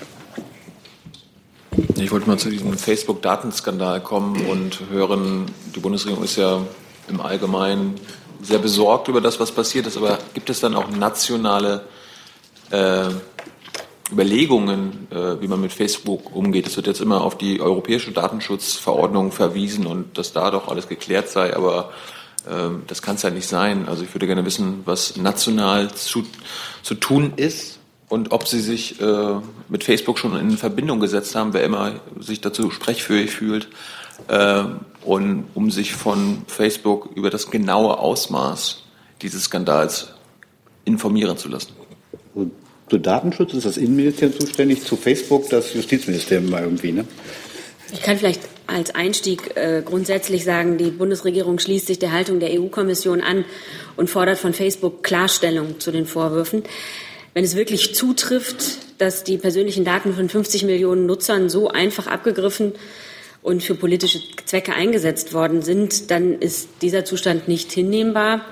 [1.95, 6.65] Ich wollte mal zu diesem Facebook-Datenskandal kommen und hören, die Bundesregierung ist ja
[7.07, 7.95] im Allgemeinen
[8.41, 11.85] sehr besorgt über das, was passiert ist, aber gibt es dann auch nationale
[12.71, 13.09] äh,
[14.11, 16.67] Überlegungen, äh, wie man mit Facebook umgeht?
[16.67, 21.29] Es wird jetzt immer auf die europäische Datenschutzverordnung verwiesen und dass da doch alles geklärt
[21.29, 21.91] sei, aber
[22.45, 23.87] äh, das kann es ja nicht sein.
[23.87, 26.23] Also ich würde gerne wissen, was national zu,
[26.81, 29.35] zu tun ist und ob Sie sich äh,
[29.69, 33.67] mit Facebook schon in Verbindung gesetzt haben, wer immer sich dazu sprechfähig fühlt,
[34.27, 34.63] äh,
[35.03, 38.83] und um sich von Facebook über das genaue Ausmaß
[39.21, 40.09] dieses Skandals
[40.85, 41.73] informieren zu lassen.
[42.89, 47.05] Zu Datenschutz ist das Innenministerium zuständig, zu Facebook das Justizministerium mal irgendwie, ne?
[47.91, 52.51] Ich kann vielleicht als Einstieg äh, grundsätzlich sagen, die Bundesregierung schließt sich der Haltung der
[52.51, 53.45] EU-Kommission an
[53.95, 56.63] und fordert von Facebook Klarstellung zu den Vorwürfen.
[57.33, 62.73] Wenn es wirklich zutrifft, dass die persönlichen Daten von 50 Millionen Nutzern so einfach abgegriffen
[63.41, 68.45] und für politische Zwecke eingesetzt worden sind, dann ist dieser Zustand nicht hinnehmbar.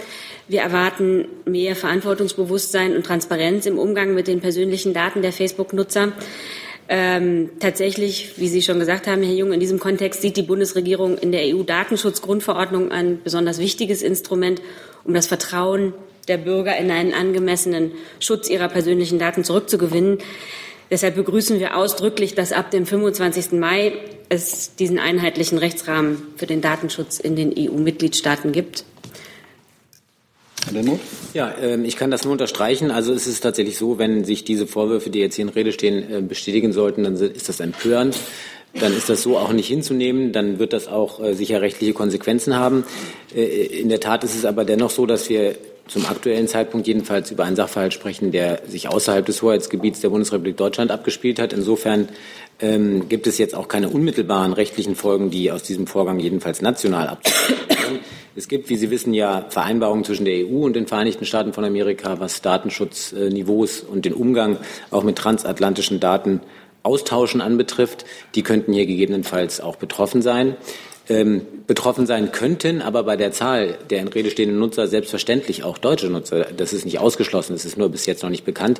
[0.49, 6.13] Wir erwarten mehr Verantwortungsbewusstsein und Transparenz im Umgang mit den persönlichen Daten der Facebook-Nutzer.
[6.89, 11.17] Ähm, tatsächlich, wie Sie schon gesagt haben, Herr Jung, in diesem Kontext sieht die Bundesregierung
[11.17, 14.61] in der EU-Datenschutzgrundverordnung ein besonders wichtiges Instrument,
[15.03, 15.93] um das Vertrauen
[16.29, 20.19] der Bürger in einen angemessenen Schutz ihrer persönlichen Daten zurückzugewinnen.
[20.89, 23.51] Deshalb begrüßen wir ausdrücklich, dass ab dem 25.
[23.53, 23.93] Mai
[24.29, 28.85] es diesen einheitlichen Rechtsrahmen für den Datenschutz in den EU-Mitgliedstaaten gibt.
[31.33, 32.91] Ja, ähm, ich kann das nur unterstreichen.
[32.91, 36.11] Also es ist tatsächlich so, wenn sich diese Vorwürfe, die jetzt hier in Rede stehen,
[36.11, 38.17] äh, bestätigen sollten, dann ist das empörend.
[38.73, 40.31] Dann ist das so auch nicht hinzunehmen.
[40.31, 42.83] Dann wird das auch äh, sicher rechtliche Konsequenzen haben.
[43.35, 45.55] Äh, in der Tat ist es aber dennoch so, dass wir
[45.87, 50.57] zum aktuellen Zeitpunkt jedenfalls über einen Sachverhalt sprechen, der sich außerhalb des Hoheitsgebiets der Bundesrepublik
[50.57, 51.53] Deutschland abgespielt hat.
[51.53, 52.09] Insofern
[52.59, 57.07] ähm, gibt es jetzt auch keine unmittelbaren rechtlichen Folgen, die aus diesem Vorgang jedenfalls national
[57.07, 57.76] abzuleiten
[58.37, 61.65] Es gibt, wie Sie wissen, ja Vereinbarungen zwischen der EU und den Vereinigten Staaten von
[61.65, 64.57] Amerika, was Datenschutzniveaus und den Umgang
[64.91, 66.41] auch mit transatlantischen Daten
[66.83, 68.05] austauschen anbetrifft.
[68.35, 70.55] Die könnten hier gegebenenfalls auch betroffen sein
[71.09, 75.77] ähm, betroffen sein könnten, aber bei der Zahl der in Rede stehenden Nutzer selbstverständlich auch
[75.77, 76.47] deutsche Nutzer.
[76.55, 78.79] Das ist nicht ausgeschlossen, das ist nur bis jetzt noch nicht bekannt.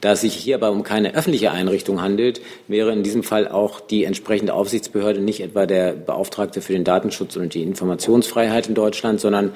[0.00, 4.04] Da es sich hierbei um keine öffentliche Einrichtung handelt, wäre in diesem Fall auch die
[4.04, 9.52] entsprechende Aufsichtsbehörde nicht etwa der Beauftragte für den Datenschutz und die Informationsfreiheit in Deutschland, sondern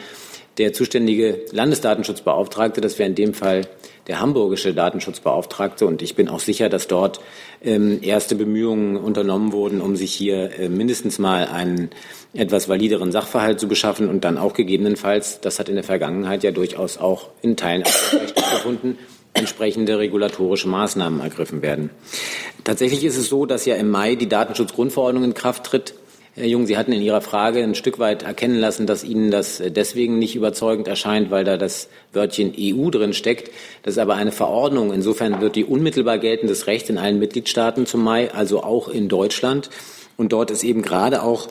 [0.60, 3.66] der zuständige Landesdatenschutzbeauftragte, das wäre in dem Fall
[4.08, 5.86] der hamburgische Datenschutzbeauftragte.
[5.86, 7.20] Und ich bin auch sicher, dass dort
[7.64, 11.88] ähm, erste Bemühungen unternommen wurden, um sich hier äh, mindestens mal einen
[12.34, 16.50] etwas valideren Sachverhalt zu beschaffen und dann auch gegebenenfalls, das hat in der Vergangenheit ja
[16.50, 18.98] durchaus auch in Teilen stattgefunden,
[19.32, 21.88] entsprechende regulatorische Maßnahmen ergriffen werden.
[22.64, 25.94] Tatsächlich ist es so, dass ja im Mai die Datenschutzgrundverordnung in Kraft tritt.
[26.40, 29.62] Herr Jung, Sie hatten in Ihrer Frage ein Stück weit erkennen lassen, dass Ihnen das
[29.62, 33.50] deswegen nicht überzeugend erscheint, weil da das Wörtchen EU drin steckt.
[33.82, 34.90] Das ist aber eine Verordnung.
[34.90, 39.68] Insofern wird die unmittelbar geltendes Recht in allen Mitgliedstaaten zum Mai, also auch in Deutschland.
[40.16, 41.48] Und dort ist eben gerade auch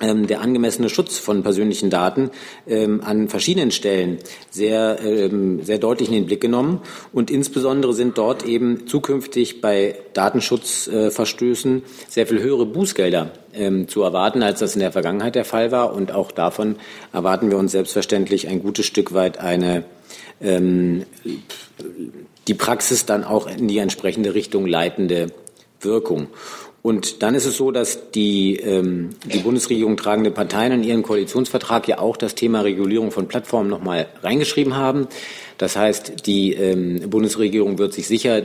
[0.00, 2.30] der angemessene Schutz von persönlichen Daten
[2.66, 4.18] ähm, an verschiedenen Stellen
[4.50, 6.80] sehr, ähm, sehr deutlich in den Blick genommen.
[7.12, 14.42] Und insbesondere sind dort eben zukünftig bei Datenschutzverstößen sehr viel höhere Bußgelder ähm, zu erwarten,
[14.42, 15.92] als das in der Vergangenheit der Fall war.
[15.92, 16.76] Und auch davon
[17.12, 19.84] erwarten wir uns selbstverständlich ein gutes Stück weit eine
[20.40, 21.04] ähm,
[22.48, 25.28] die Praxis dann auch in die entsprechende Richtung leitende
[25.80, 26.28] Wirkung.
[26.82, 31.86] Und dann ist es so, dass die, ähm, die Bundesregierung tragende Parteien in ihren Koalitionsvertrag
[31.88, 35.06] ja auch das Thema Regulierung von Plattformen nochmal reingeschrieben haben.
[35.58, 38.42] Das heißt, die ähm, Bundesregierung wird sich sicher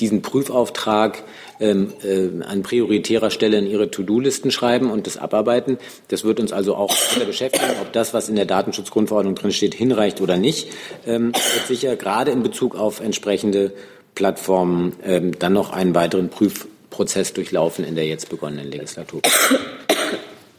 [0.00, 1.22] diesen Prüfauftrag
[1.60, 5.78] ähm, äh, an prioritärer Stelle in ihre To-Do-Listen schreiben und das abarbeiten.
[6.08, 9.74] Das wird uns also auch weiter beschäftigen, ob das, was in der Datenschutzgrundverordnung drin steht,
[9.74, 10.68] hinreicht oder nicht.
[11.06, 13.72] Ähm, wird sicher gerade in Bezug auf entsprechende
[14.14, 19.20] Plattformen ähm, dann noch einen weiteren Prüf Prozess durchlaufen in der jetzt begonnenen Legislatur.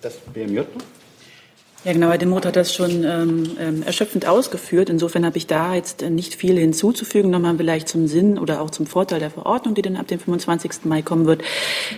[0.02, 0.62] Das BMJ
[1.86, 4.90] ja, genau, Herr Demuth hat das schon ähm, ähm, erschöpfend ausgeführt.
[4.90, 7.30] Insofern habe ich da jetzt äh, nicht viel hinzuzufügen.
[7.30, 10.86] Nochmal vielleicht zum Sinn oder auch zum Vorteil der Verordnung, die dann ab dem 25.
[10.86, 11.44] Mai kommen wird.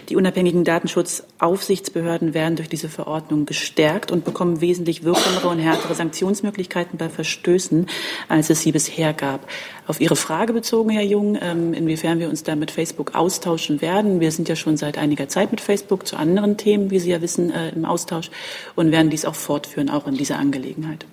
[0.09, 6.97] Die unabhängigen Datenschutzaufsichtsbehörden werden durch diese Verordnung gestärkt und bekommen wesentlich wirksamere und härtere Sanktionsmöglichkeiten
[6.97, 7.87] bei Verstößen,
[8.27, 9.47] als es sie bisher gab.
[9.87, 14.19] Auf Ihre Frage bezogen, Herr Jung, ähm, inwiefern wir uns da mit Facebook austauschen werden.
[14.19, 17.21] Wir sind ja schon seit einiger Zeit mit Facebook zu anderen Themen, wie Sie ja
[17.21, 18.29] wissen, äh, im Austausch
[18.75, 21.05] und werden dies auch fortführen, auch in dieser Angelegenheit.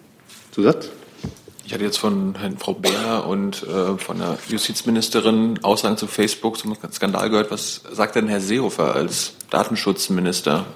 [0.51, 0.91] Zusatz?
[1.64, 6.59] Ich hatte jetzt von Herrn Frau Beer und äh, von der Justizministerin Aussagen zu Facebook
[6.59, 7.51] zum Skandal gehört.
[7.51, 10.66] Was sagt denn Herr Seehofer als Datenschutzminister?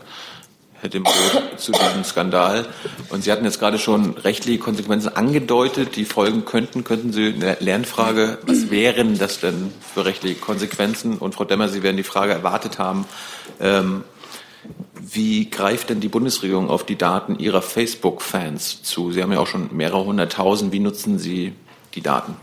[0.81, 2.67] Herr Dimroth, zu diesem Skandal.
[3.09, 6.85] Und Sie hatten jetzt gerade schon rechtliche Konsequenzen angedeutet, die folgen könnten.
[6.85, 11.19] Könnten Sie eine Lernfrage, was wären das denn für rechtliche Konsequenzen?
[11.19, 13.07] Und Frau Demmer, Sie werden die Frage erwartet haben,
[13.61, 14.05] ähm,
[15.01, 19.11] wie greift denn die Bundesregierung auf die Daten Ihrer Facebook-Fans zu?
[19.11, 20.73] Sie haben ja auch schon mehrere hunderttausend.
[20.73, 21.55] Wie nutzen Sie
[21.95, 22.37] die Daten?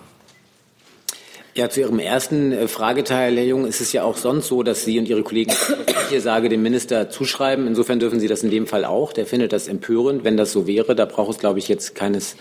[1.58, 4.84] Ja, zu Ihrem ersten äh, Frageteil, Herr Jung, ist es ja auch sonst so, dass
[4.84, 5.54] Sie und Ihre Kollegen,
[5.88, 7.66] ich hier sage, dem Minister zuschreiben.
[7.66, 9.14] Insofern dürfen Sie das in dem Fall auch.
[9.14, 10.96] Der findet das empörend, wenn das so wäre.
[10.96, 12.36] Da braucht es, glaube ich, jetzt keines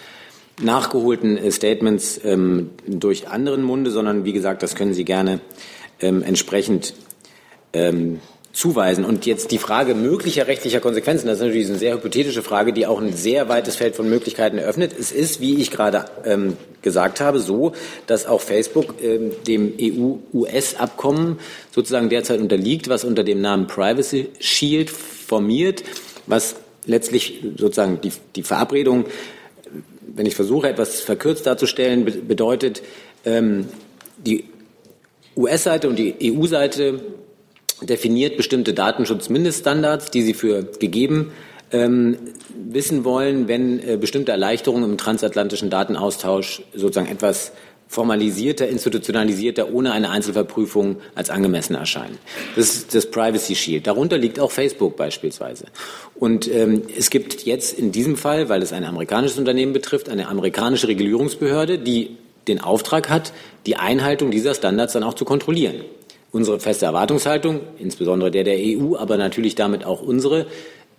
[0.61, 5.39] nachgeholten äh, Statements ähm, durch anderen Munde, sondern wie gesagt, das können Sie gerne
[6.01, 6.95] ähm, entsprechend
[7.73, 8.19] ähm,
[8.55, 9.05] zuweisen.
[9.05, 12.87] Und jetzt die Frage möglicher rechtlicher Konsequenzen, das ist natürlich eine sehr hypothetische Frage, die
[12.87, 14.95] auch ein sehr weites Feld von Möglichkeiten eröffnet.
[14.99, 17.73] Es ist, wie ich gerade ähm, gesagt habe, so,
[18.07, 21.41] dass auch Facebook ähm, dem EU-US-Abkommen
[21.75, 25.83] sozusagen derzeit unterliegt, was unter dem Namen Privacy Shield formiert,
[26.27, 26.55] was
[26.87, 29.07] letztlich sozusagen die, die Verabredung,
[30.15, 32.83] wenn ich versuche, etwas verkürzt darzustellen, bedeutet,
[33.25, 33.67] ähm,
[34.17, 34.45] die
[35.37, 37.01] US-Seite und die EU-Seite
[37.87, 41.33] definiert bestimmte Datenschutzmindeststandards, die sie für gegeben
[41.73, 42.19] ähm,
[42.71, 47.53] wissen wollen, wenn äh, bestimmte Erleichterungen im transatlantischen Datenaustausch sozusagen etwas
[47.89, 52.19] formalisierter, institutionalisierter, ohne eine Einzelverprüfung als angemessen erscheinen.
[52.57, 53.87] Das ist das Privacy Shield.
[53.87, 55.67] Darunter liegt auch Facebook beispielsweise.
[56.15, 60.29] Und ähm, es gibt jetzt in diesem Fall, weil es ein amerikanisches Unternehmen betrifft, eine
[60.29, 62.17] amerikanische Regulierungsbehörde, die
[62.49, 63.33] den Auftrag hat,
[63.67, 65.77] die Einhaltung dieser Standards dann auch zu kontrollieren.
[66.35, 70.47] Unsere feste Erwartungshaltung, insbesondere der der EU, aber natürlich damit auch unsere,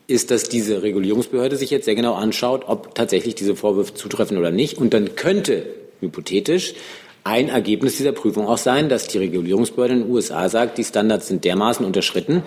[0.08, 4.52] ist, dass diese Regulierungsbehörde sich jetzt sehr genau anschaut, ob tatsächlich diese Vorwürfe zutreffen oder
[4.52, 4.78] nicht.
[4.78, 5.66] Und dann könnte
[6.00, 6.74] hypothetisch
[7.26, 11.28] ein Ergebnis dieser Prüfung auch sein, dass die Regulierungsbehörde in den USA sagt, die Standards
[11.28, 12.44] sind dermaßen unterschritten,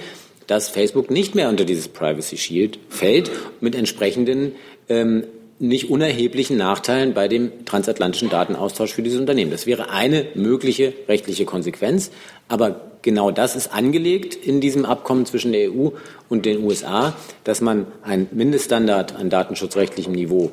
[0.46, 3.30] dass Facebook nicht mehr unter dieses Privacy Shield fällt,
[3.60, 4.52] mit entsprechenden
[4.88, 5.24] ähm,
[5.58, 9.50] nicht unerheblichen Nachteilen bei dem transatlantischen Datenaustausch für dieses Unternehmen.
[9.50, 12.10] Das wäre eine mögliche rechtliche Konsequenz.
[12.46, 15.90] Aber genau das ist angelegt in diesem Abkommen zwischen der EU
[16.28, 20.52] und den USA, dass man einen Mindeststandard an datenschutzrechtlichem Niveau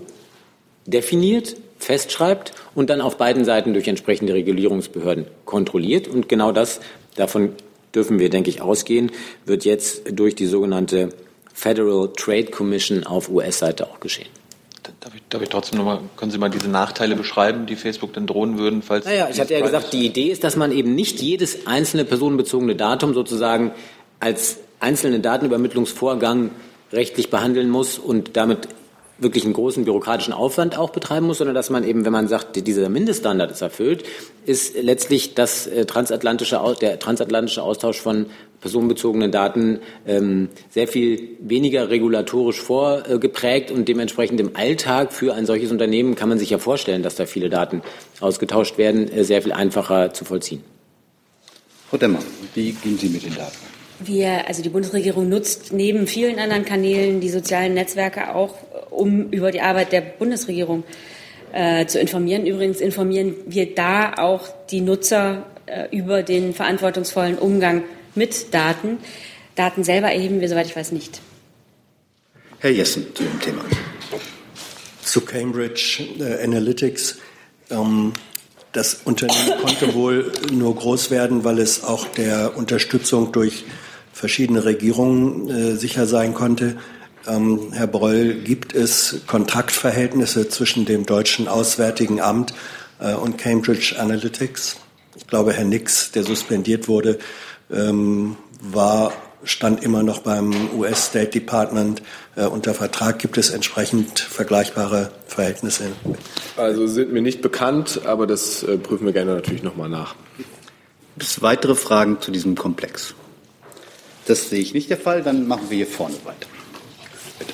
[0.87, 6.07] definiert, festschreibt und dann auf beiden Seiten durch entsprechende Regulierungsbehörden kontrolliert.
[6.07, 6.79] Und genau das,
[7.15, 7.53] davon
[7.93, 9.11] dürfen wir, denke ich, ausgehen,
[9.45, 11.09] wird jetzt durch die sogenannte
[11.53, 14.27] Federal Trade Commission auf US-Seite auch geschehen.
[15.05, 18.25] Darf ich, darf ich trotzdem nochmal, können Sie mal diese Nachteile beschreiben, die Facebook denn
[18.25, 19.05] drohen würden, falls.
[19.05, 22.75] Naja, ich hatte ja gesagt, die Idee ist, dass man eben nicht jedes einzelne personenbezogene
[22.75, 23.71] Datum sozusagen
[24.19, 26.49] als einzelnen Datenübermittlungsvorgang
[26.91, 28.67] rechtlich behandeln muss und damit
[29.19, 32.55] wirklich einen großen bürokratischen Aufwand auch betreiben muss, sondern dass man eben, wenn man sagt,
[32.55, 34.03] dieser Mindeststandard ist erfüllt,
[34.47, 38.25] ist letztlich das äh, transatlantische, der transatlantische Austausch von
[38.65, 45.71] personenbezogenen Daten ähm, sehr viel weniger regulatorisch vorgeprägt und dementsprechend im Alltag für ein solches
[45.71, 47.83] Unternehmen kann man sich ja vorstellen, dass da viele Daten
[48.21, 50.63] ausgetauscht werden, äh, sehr viel einfacher zu vollziehen.
[51.91, 52.17] Frau Demmer,
[52.55, 53.55] wie gehen Sie mit den Daten?
[53.99, 58.55] Wir, also die Bundesregierung nutzt neben vielen anderen Kanälen die sozialen Netzwerke auch,
[58.89, 60.83] um über die Arbeit der Bundesregierung
[61.53, 62.47] äh, zu informieren.
[62.47, 67.83] Übrigens informieren wir da auch die Nutzer äh, über den verantwortungsvollen Umgang
[68.15, 68.97] mit Daten.
[69.55, 71.21] Daten selber erheben wir, soweit ich weiß, nicht.
[72.59, 73.63] Herr Jessen zu dem Thema.
[75.03, 77.17] Zu Cambridge äh, Analytics.
[77.69, 78.13] Ähm,
[78.71, 83.63] das Unternehmen konnte wohl nur groß werden, weil es auch der Unterstützung durch
[84.11, 86.77] verschiedene Regierungen äh, sicher sein konnte.
[87.27, 92.53] Ähm, Herr Breul, gibt es Kontaktverhältnisse zwischen dem deutschen Auswärtigen Amt
[92.99, 94.77] äh, und Cambridge Analytics?
[95.15, 97.19] Ich glaube, Herr Nix, der suspendiert wurde,
[97.71, 99.13] ähm, war,
[99.43, 102.01] stand immer noch beim US State Department
[102.35, 103.19] äh, unter Vertrag.
[103.19, 105.85] Gibt es entsprechend vergleichbare Verhältnisse?
[106.57, 110.15] Also sind mir nicht bekannt, aber das äh, prüfen wir gerne natürlich nochmal nach.
[111.17, 113.13] Gibt es weitere Fragen zu diesem Komplex?
[114.25, 115.21] Das sehe ich nicht der Fall.
[115.21, 116.47] Dann machen wir hier vorne weiter.
[117.39, 117.53] Bitte.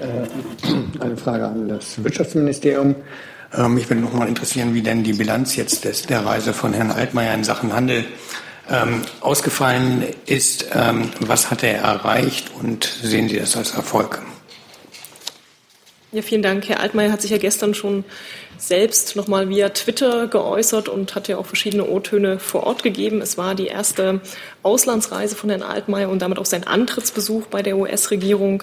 [0.00, 2.94] Äh, eine Frage an das Wirtschaftsministerium.
[3.56, 6.72] Ähm, mich würde noch mal interessieren, wie denn die Bilanz jetzt des, der Reise von
[6.72, 8.04] Herrn Altmaier in Sachen Handel
[8.70, 10.66] ähm, ausgefallen ist.
[10.72, 14.22] Ähm, was hat er erreicht und sehen Sie das als Erfolg?
[16.14, 16.68] Ja, vielen Dank.
[16.68, 18.04] Herr Altmaier hat sich ja gestern schon
[18.56, 23.20] selbst nochmal via Twitter geäußert und hat ja auch verschiedene O-Töne vor Ort gegeben.
[23.20, 24.20] Es war die erste
[24.62, 28.62] Auslandsreise von Herrn Altmaier und damit auch sein Antrittsbesuch bei der US-Regierung.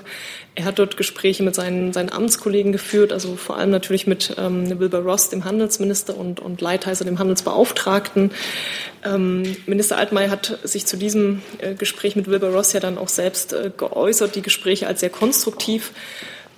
[0.56, 4.80] Er hat dort Gespräche mit seinen, seinen Amtskollegen geführt, also vor allem natürlich mit ähm,
[4.80, 8.32] Wilbur Ross, dem Handelsminister, und, und Leitheiser, dem Handelsbeauftragten.
[9.04, 13.10] Ähm, Minister Altmaier hat sich zu diesem äh, Gespräch mit Wilbur Ross ja dann auch
[13.10, 15.92] selbst äh, geäußert, die Gespräche als sehr konstruktiv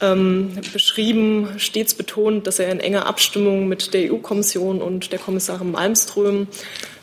[0.02, 5.72] ähm, beschrieben, stets betont, dass er in enger Abstimmung mit der EU-Kommission und der Kommissarin
[5.72, 6.48] Malmström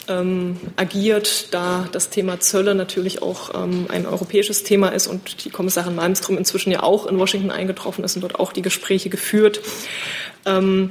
[0.09, 5.51] ähm, agiert, da das Thema Zölle natürlich auch ähm, ein europäisches Thema ist und die
[5.51, 9.61] Kommissarin Malmström inzwischen ja auch in Washington eingetroffen ist und dort auch die Gespräche geführt.
[10.45, 10.91] Ähm,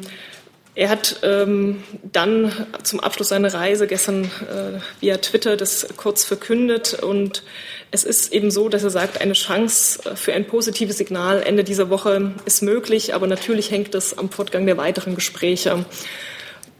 [0.75, 6.93] er hat ähm, dann zum Abschluss seiner Reise gestern äh, via Twitter das kurz verkündet
[6.93, 7.43] und
[7.91, 11.89] es ist eben so, dass er sagt, eine Chance für ein positives Signal Ende dieser
[11.89, 15.85] Woche ist möglich, aber natürlich hängt es am Fortgang der weiteren Gespräche,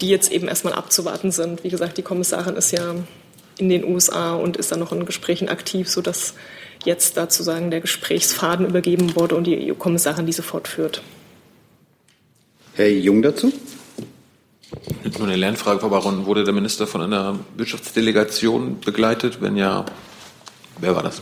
[0.02, 1.64] die jetzt eben erstmal abzuwarten sind.
[1.64, 2.96] Wie gesagt, die Kommissarin ist ja
[3.58, 6.36] in den USA und ist dann noch in Gesprächen aktiv, sodass
[6.86, 11.02] jetzt dazu sagen der Gesprächsfaden übergeben wurde und die EU-Kommissarin diese fortführt.
[12.76, 13.52] Herr Jung dazu?
[15.18, 16.26] Nur eine Lernfrage, Frau Baron.
[16.26, 19.42] Wurde der Minister von einer Wirtschaftsdelegation begleitet?
[19.42, 19.86] Wenn ja,
[20.82, 21.22] wer war das?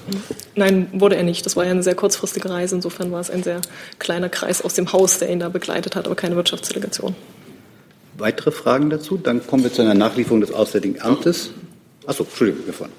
[0.55, 1.45] Nein, wurde er nicht.
[1.45, 2.75] Das war ja eine sehr kurzfristige Reise.
[2.75, 3.61] Insofern war es ein sehr
[3.99, 7.15] kleiner Kreis aus dem Haus, der ihn da begleitet hat, aber keine Wirtschaftsdelegation.
[8.17, 9.17] Weitere Fragen dazu?
[9.17, 11.51] Dann kommen wir zu einer Nachlieferung des Auswärtigen Amtes.
[12.05, 12.93] Achso, Entschuldigung, wir vorne.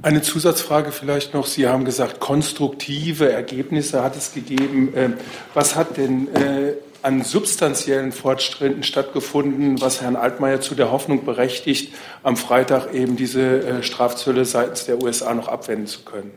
[0.00, 1.46] Eine Zusatzfrage vielleicht noch.
[1.46, 4.92] Sie haben gesagt, konstruktive Ergebnisse hat es gegeben.
[4.94, 5.14] Ähm,
[5.54, 11.92] was hat denn äh, an substanziellen Fortschritten stattgefunden, was Herrn Altmaier zu der Hoffnung berechtigt,
[12.22, 16.32] am Freitag eben diese äh, Strafzölle seitens der USA noch abwenden zu können?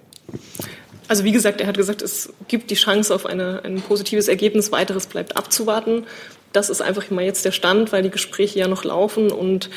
[1.08, 4.72] Also wie gesagt, er hat gesagt, es gibt die Chance auf eine, ein positives Ergebnis.
[4.72, 6.06] Weiteres bleibt abzuwarten.
[6.54, 9.70] Das ist einfach immer jetzt der Stand, weil die Gespräche ja noch laufen und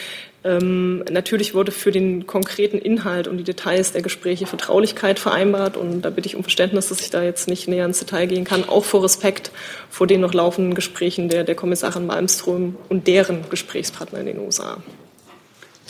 [0.44, 6.02] ähm, natürlich wurde für den konkreten Inhalt und die Details der Gespräche Vertraulichkeit vereinbart und
[6.02, 8.68] da bitte ich um Verständnis, dass ich da jetzt nicht näher ins Detail gehen kann,
[8.68, 9.50] auch vor Respekt
[9.88, 14.82] vor den noch laufenden Gesprächen der, der Kommissarin Malmström und deren Gesprächspartner in den USA.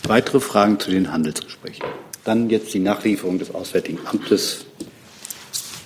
[0.06, 1.84] Weitere Fragen zu den Handelsgesprächen?
[2.22, 4.66] Dann jetzt die Nachlieferung des Auswärtigen Amtes.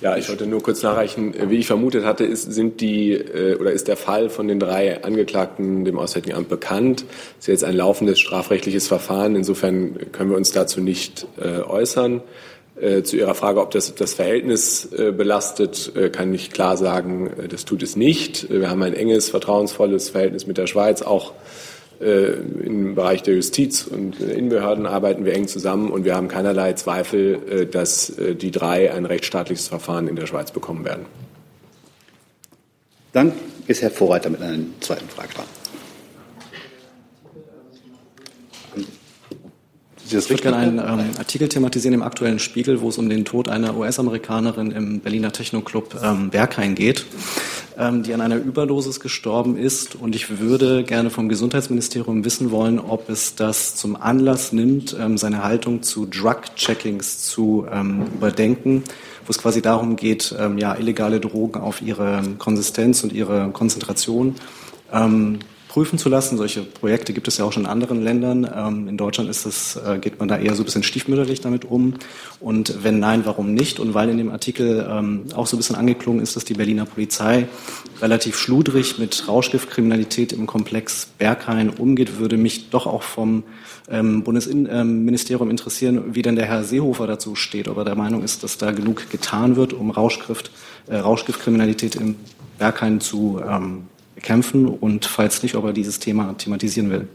[0.01, 1.33] Ja, ich wollte nur kurz nachreichen.
[1.49, 5.03] Wie ich vermutet hatte, ist, sind die, äh, oder ist der Fall von den drei
[5.03, 7.03] Angeklagten dem Auswärtigen Amt bekannt.
[7.37, 9.35] Es ist jetzt ein laufendes strafrechtliches Verfahren.
[9.35, 12.21] Insofern können wir uns dazu nicht äh, äußern.
[12.79, 17.83] Äh, zu Ihrer Frage, ob das das Verhältnis belastet, kann ich klar sagen, das tut
[17.83, 18.49] es nicht.
[18.49, 21.33] Wir haben ein enges, vertrauensvolles Verhältnis mit der Schweiz, auch
[21.99, 27.39] im Bereich der Justiz und Innenbehörden arbeiten wir eng zusammen und wir haben keinerlei Zweifel,
[27.49, 31.05] äh, dass äh, die drei ein rechtsstaatliches Verfahren in der Schweiz bekommen werden.
[33.11, 33.33] Dann
[33.67, 35.58] ist Herr Vorreiter mit einer zweiten Frage dran.
[40.11, 43.47] Ich würde gerne einen ähm, Artikel thematisieren im aktuellen Spiegel, wo es um den Tod
[43.47, 47.05] einer US-Amerikanerin im Berliner Techno-Club ähm, Berghain geht,
[47.77, 49.93] ähm, die an einer Überdosis gestorben ist.
[49.93, 55.19] Und ich würde gerne vom Gesundheitsministerium wissen wollen, ob es das zum Anlass nimmt, ähm,
[55.19, 58.83] seine Haltung zu Drug-Checkings zu ähm, überdenken,
[59.27, 64.35] wo es quasi darum geht, ähm, ja, illegale Drogen auf ihre Konsistenz und ihre Konzentration
[64.91, 65.39] ähm,
[65.69, 66.37] prüfen zu lassen.
[66.37, 68.49] Solche Projekte gibt es ja auch schon in anderen Ländern.
[68.53, 71.63] Ähm, in Deutschland ist es, äh, geht man da eher so ein bisschen stiefmütterlich damit
[71.63, 71.93] um.
[72.41, 73.79] Und wenn nein, warum nicht?
[73.79, 76.85] Und weil in dem Artikel ähm, auch so ein bisschen angeklungen ist, dass die Berliner
[76.85, 77.47] Polizei
[78.01, 83.43] relativ schludrig mit Rauschgiftkriminalität im Komplex Berghain umgeht, würde mich doch auch vom
[83.89, 88.43] ähm, Bundesministerium interessieren, wie denn der Herr Seehofer dazu steht, ob er der Meinung ist,
[88.43, 90.49] dass da genug getan wird, um Rauschgift,
[90.87, 92.15] äh, Rauschgiftkriminalität im
[92.57, 93.83] Berghain zu ähm,
[94.19, 97.07] bekämpfen und falls nicht, ob er dieses Thema thematisieren will.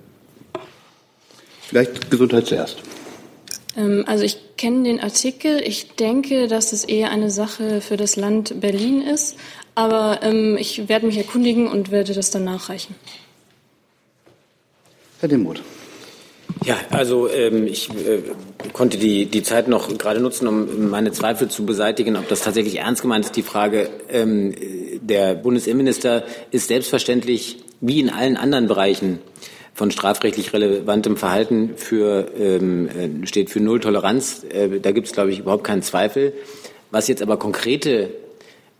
[1.68, 2.78] Vielleicht Gesundheit zuerst.
[3.76, 5.60] Ähm, also ich kenne den Artikel.
[5.60, 9.36] Ich denke, dass es eher eine Sache für das Land Berlin ist.
[9.74, 12.94] Aber ähm, ich werde mich erkundigen und werde das dann nachreichen.
[15.20, 15.60] Herr Demuth.
[16.62, 18.22] Ja, also ähm, ich äh,
[18.72, 22.78] konnte die, die Zeit noch gerade nutzen, um meine Zweifel zu beseitigen, ob das tatsächlich
[22.78, 23.36] ernst gemeint ist.
[23.36, 24.54] Die Frage, ähm,
[25.00, 29.18] der Bundesinnenminister ist selbstverständlich wie in allen anderen Bereichen
[29.74, 34.46] von strafrechtlich relevantem Verhalten für, ähm, äh, steht für Null Toleranz.
[34.48, 36.32] Äh, da gibt es, glaube ich, überhaupt keinen Zweifel.
[36.90, 38.10] Was jetzt aber konkrete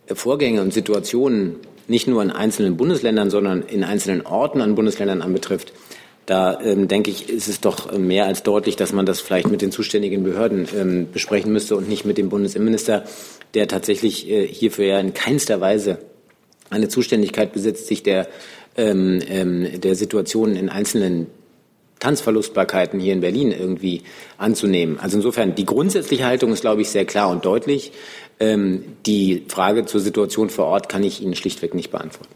[0.07, 1.57] Vorgänge und Situationen
[1.87, 5.73] nicht nur in einzelnen Bundesländern, sondern in einzelnen Orten an Bundesländern anbetrifft,
[6.25, 9.49] da ähm, denke ich, ist es doch äh, mehr als deutlich, dass man das vielleicht
[9.49, 13.03] mit den zuständigen Behörden ähm, besprechen müsste und nicht mit dem Bundesinnenminister,
[13.53, 15.99] der tatsächlich äh, hierfür ja in keinster Weise
[16.69, 18.27] eine Zuständigkeit besitzt, sich der,
[18.75, 21.27] ähm, ähm, der Situation in einzelnen
[21.99, 24.03] Tanzverlustbarkeiten hier in Berlin irgendwie
[24.37, 24.99] anzunehmen.
[24.99, 27.91] Also insofern, die grundsätzliche Haltung ist, glaube ich, sehr klar und deutlich.
[28.39, 32.33] Ähm, die Frage zur Situation vor Ort kann ich Ihnen schlichtweg nicht beantworten.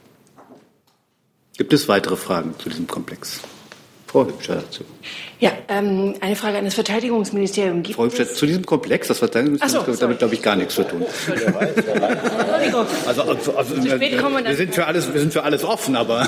[1.57, 3.41] Gibt es weitere Fragen zu diesem Komplex?
[4.11, 4.83] Frau Hübscher dazu.
[5.39, 7.83] Ja, ähm, eine Frage an das Verteidigungsministerium.
[7.83, 10.83] Gibt Frau Hübscher, zu diesem Komplex, das Verteidigungsministerium so, damit, glaube ich, gar nichts zu
[10.83, 11.05] tun.
[13.05, 16.27] Also, also, also wir, wir, sind für alles, wir sind für alles offen, aber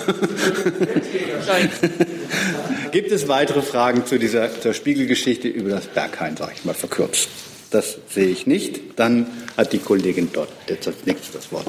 [2.92, 7.30] gibt es weitere Fragen zu dieser zur Spiegelgeschichte über das Berghain, sage ich mal verkürzt?
[7.72, 9.00] Das sehe ich nicht.
[9.00, 9.26] Dann
[9.58, 11.66] hat die Kollegin dort jetzt als nächstes das Wort.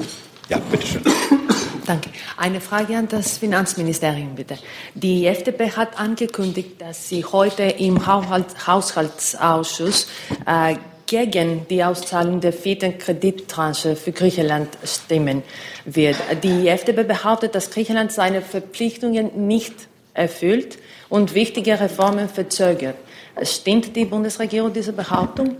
[0.49, 1.01] Ja, bitteschön.
[1.85, 2.11] Danke.
[2.37, 4.57] Eine Frage an das Finanzministerium, bitte.
[4.93, 10.07] Die FDP hat angekündigt, dass sie heute im Haushaltsausschuss
[10.45, 10.75] äh,
[11.05, 15.43] gegen die Auszahlung der vierten Kredittranche für Griechenland stimmen
[15.83, 16.15] wird.
[16.41, 19.73] Die FDP behauptet, dass Griechenland seine Verpflichtungen nicht
[20.13, 20.77] erfüllt
[21.09, 22.95] und wichtige Reformen verzögert.
[23.41, 25.57] Stimmt die Bundesregierung diese Behauptung?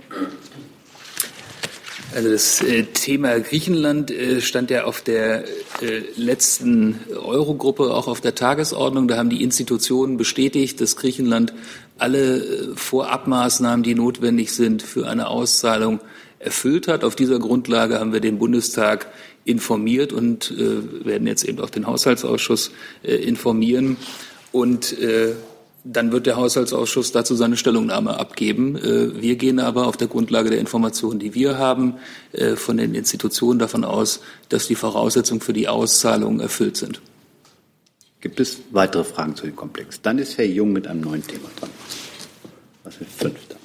[2.16, 5.46] Also das äh, Thema Griechenland äh, stand ja auf der
[5.82, 9.08] äh, letzten Eurogruppe auch auf der Tagesordnung.
[9.08, 11.54] Da haben die Institutionen bestätigt, dass Griechenland
[11.98, 16.02] alle Vorabmaßnahmen, die notwendig sind für eine Auszahlung,
[16.38, 17.04] erfüllt hat.
[17.04, 19.08] Auf dieser Grundlage haben wir den Bundestag
[19.46, 22.72] informiert und werden jetzt eben auch den Haushaltsausschuss
[23.04, 23.96] informieren.
[24.52, 24.96] Und
[25.84, 28.78] dann wird der Haushaltsausschuss dazu seine Stellungnahme abgeben.
[28.78, 31.96] Äh, wir gehen aber auf der Grundlage der Informationen, die wir haben,
[32.32, 37.02] äh, von den Institutionen davon aus, dass die Voraussetzungen für die Auszahlung erfüllt sind.
[38.22, 40.02] Gibt es weitere Fragen zu dem Komplex?
[40.02, 41.70] Dann ist Herr Jung mit einem neuen Thema dran.
[42.86, 43.58] Was ist fünfter?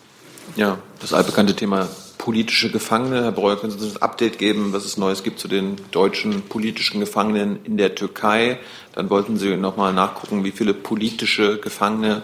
[0.56, 1.88] Ja, das altbekannte Thema
[2.18, 3.22] politische Gefangene.
[3.22, 6.42] Herr Breuer, können Sie uns ein Update geben, was es Neues gibt zu den deutschen
[6.42, 8.58] politischen Gefangenen in der Türkei?
[8.94, 12.22] Dann wollten Sie noch mal nachgucken, wie viele politische Gefangene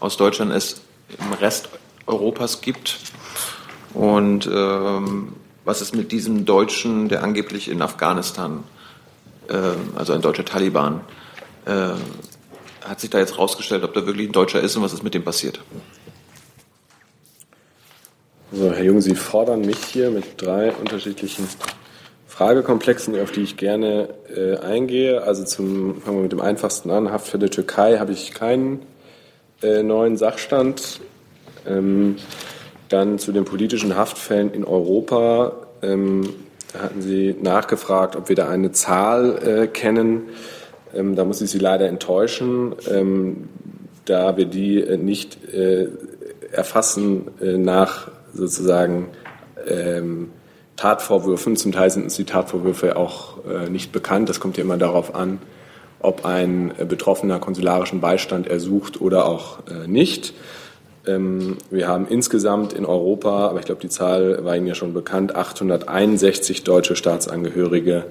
[0.00, 0.82] aus Deutschland es
[1.18, 1.68] im Rest
[2.06, 2.98] Europas gibt.
[3.94, 5.32] Und ähm,
[5.64, 8.62] was ist mit diesem Deutschen, der angeblich in Afghanistan,
[9.48, 9.54] äh,
[9.96, 11.00] also ein deutscher Taliban,
[11.64, 11.90] äh,
[12.84, 15.14] hat sich da jetzt rausgestellt, ob da wirklich ein Deutscher ist und was ist mit
[15.14, 15.60] dem passiert?
[18.52, 21.48] So, Herr Jung, Sie fordern mich hier mit drei unterschiedlichen
[22.28, 25.22] Fragekomplexen, auf die ich gerne äh, eingehe.
[25.22, 27.10] Also zum, fangen wir mit dem einfachsten an.
[27.10, 28.82] Haftfälle Türkei habe ich keinen
[29.62, 31.00] äh, neuen Sachstand.
[31.66, 32.18] Ähm,
[32.88, 36.32] dann zu den politischen Haftfällen in Europa ähm,
[36.78, 40.28] hatten Sie nachgefragt, ob wir da eine Zahl äh, kennen.
[40.94, 43.48] Ähm, da muss ich Sie leider enttäuschen, ähm,
[44.04, 45.88] da wir die äh, nicht äh,
[46.52, 49.08] erfassen äh, nach sozusagen
[49.66, 50.30] ähm,
[50.76, 51.56] Tatvorwürfen.
[51.56, 54.28] Zum Teil sind uns die Tatvorwürfe auch äh, nicht bekannt.
[54.28, 55.38] Das kommt ja immer darauf an,
[56.00, 60.34] ob ein äh, Betroffener konsularischen Beistand ersucht oder auch äh, nicht.
[61.06, 64.92] Ähm, wir haben insgesamt in Europa, aber ich glaube, die Zahl war Ihnen ja schon
[64.92, 68.06] bekannt, 861 deutsche Staatsangehörige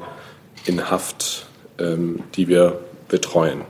[0.66, 1.46] in Haft,
[1.78, 3.62] ähm, die wir betreuen.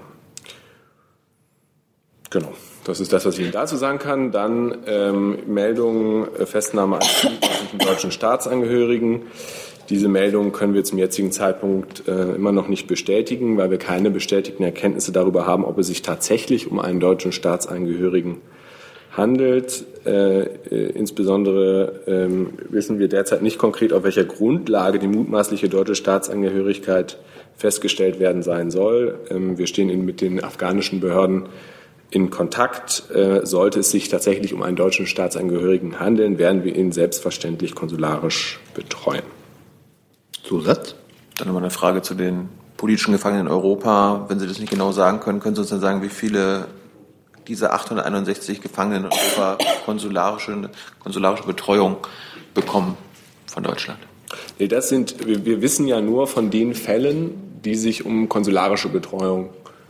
[2.30, 2.54] Genau.
[2.86, 4.32] Das ist das, was ich Ihnen dazu sagen kann.
[4.32, 9.24] Dann ähm, Meldung, äh, Festnahme an deutschen Staatsangehörigen.
[9.90, 14.12] Diese Meldung können wir zum jetzigen Zeitpunkt äh, immer noch nicht bestätigen, weil wir keine
[14.12, 18.38] bestätigten Erkenntnisse darüber haben, ob es sich tatsächlich um einen deutschen Staatsangehörigen
[19.12, 19.84] handelt.
[20.06, 25.96] Äh, äh, insbesondere ähm, wissen wir derzeit nicht konkret, auf welcher Grundlage die mutmaßliche deutsche
[25.96, 27.18] Staatsangehörigkeit
[27.58, 29.20] festgestellt werden sein soll.
[29.32, 31.48] Ähm, wir stehen in, mit den afghanischen Behörden
[32.10, 33.10] in Kontakt.
[33.14, 38.60] Äh, sollte es sich tatsächlich um einen deutschen Staatsangehörigen handeln, werden wir ihn selbstverständlich konsularisch
[38.74, 39.24] betreuen.
[40.44, 40.96] Zusatz?
[41.38, 44.26] Dann nochmal eine Frage zu den politischen Gefangenen in Europa.
[44.28, 46.68] Wenn Sie das nicht genau sagen können, können Sie uns dann sagen, wie viele
[47.48, 51.98] dieser 861 Gefangenen in Europa konsularische, konsularische Betreuung
[52.54, 52.98] bekommen
[53.48, 54.00] von Deutschland?
[54.60, 58.90] Nee, das sind, wir, wir wissen ja nur von den Fällen, die sich um konsularische
[58.90, 59.50] Betreuung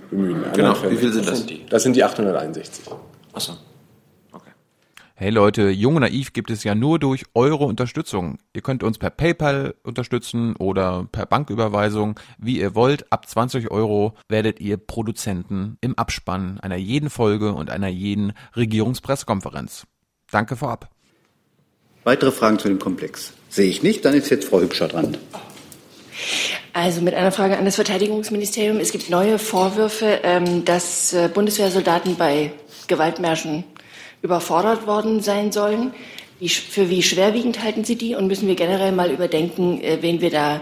[0.09, 0.43] bemühen.
[0.53, 1.45] Genau, wie viele sind das?
[1.69, 2.85] Das sind die 861.
[3.33, 3.53] Achso.
[5.17, 8.37] Hey Leute, Jung und Naiv gibt es ja nur durch eure Unterstützung.
[8.53, 13.13] Ihr könnt uns per PayPal unterstützen oder per Banküberweisung, wie ihr wollt.
[13.13, 19.87] Ab 20 Euro werdet ihr Produzenten im Abspann einer jeden Folge und einer jeden Regierungspressekonferenz.
[20.31, 20.89] Danke vorab.
[22.03, 23.31] Weitere Fragen zu dem Komplex?
[23.47, 25.15] Sehe ich nicht, dann ist jetzt Frau Hübscher dran.
[26.73, 28.79] Also mit einer Frage an das Verteidigungsministerium.
[28.79, 32.51] Es gibt neue Vorwürfe, ähm, dass äh, Bundeswehrsoldaten bei
[32.87, 33.63] Gewaltmärschen
[34.21, 35.93] überfordert worden sein sollen.
[36.69, 38.15] Für wie schwerwiegend halten Sie die?
[38.15, 40.61] Und müssen wir generell mal überdenken, äh, wen wir da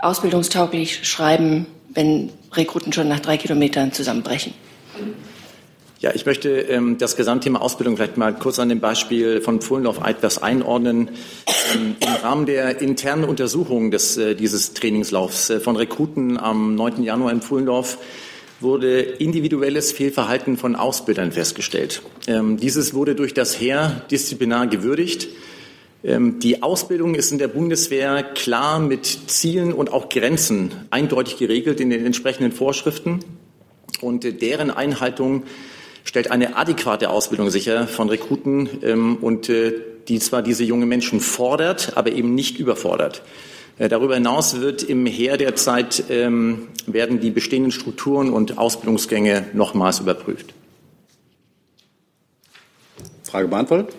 [0.00, 4.54] ausbildungstauglich schreiben, wenn Rekruten schon nach drei Kilometern zusammenbrechen?
[6.00, 10.04] Ja, ich möchte ähm, das Gesamtthema Ausbildung vielleicht mal kurz an dem Beispiel von Pfullendorf
[10.04, 11.10] etwas einordnen.
[11.72, 17.02] Ähm, Im Rahmen der internen Untersuchung des, äh, dieses Trainingslaufs äh, von Rekruten am 9.
[17.04, 17.98] Januar in Pfullendorf
[18.60, 22.02] wurde individuelles Fehlverhalten von Ausbildern festgestellt.
[22.26, 25.28] Ähm, dieses wurde durch das Heer disziplinar gewürdigt.
[26.02, 31.80] Ähm, die Ausbildung ist in der Bundeswehr klar mit Zielen und auch Grenzen eindeutig geregelt
[31.80, 33.20] in den entsprechenden Vorschriften.
[34.00, 35.44] Und äh, deren Einhaltung
[36.04, 39.72] stellt eine adäquate Ausbildung sicher von Rekruten ähm, und äh,
[40.06, 43.22] die zwar diese jungen Menschen fordert, aber eben nicht überfordert.
[43.78, 50.00] Äh, darüber hinaus wird im Heer derzeit ähm, werden die bestehenden Strukturen und Ausbildungsgänge nochmals
[50.00, 50.54] überprüft.
[53.24, 53.94] Frage beantwortet?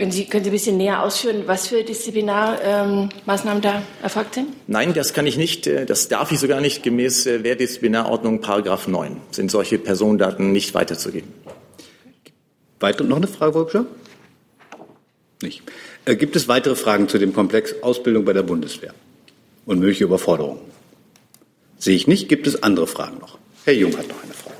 [0.00, 3.10] Können Sie, können Sie ein bisschen näher ausführen, was für Disziplinarmaßnahmen
[3.56, 4.48] ähm, da erfolgt sind?
[4.66, 5.66] Nein, das kann ich nicht.
[5.66, 6.82] Äh, das darf ich sogar nicht.
[6.82, 11.30] Gemäß äh, Wehrdisziplinarordnung Paragraph 9 sind solche Personendaten nicht weiterzugeben.
[12.78, 13.84] Weiter noch eine Frage, Frau
[15.42, 15.64] Nicht.
[16.06, 18.94] Äh, gibt es weitere Fragen zu dem Komplex Ausbildung bei der Bundeswehr
[19.66, 20.60] und mögliche Überforderungen?
[21.76, 22.30] Sehe ich nicht.
[22.30, 23.36] Gibt es andere Fragen noch?
[23.66, 24.56] Herr Jung hat noch eine Frage.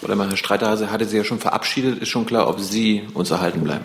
[0.00, 2.02] Frau Lemmer, Herr Streiterhase hatte Sie ja schon verabschiedet.
[2.02, 3.84] Ist schon klar, ob Sie uns erhalten bleiben?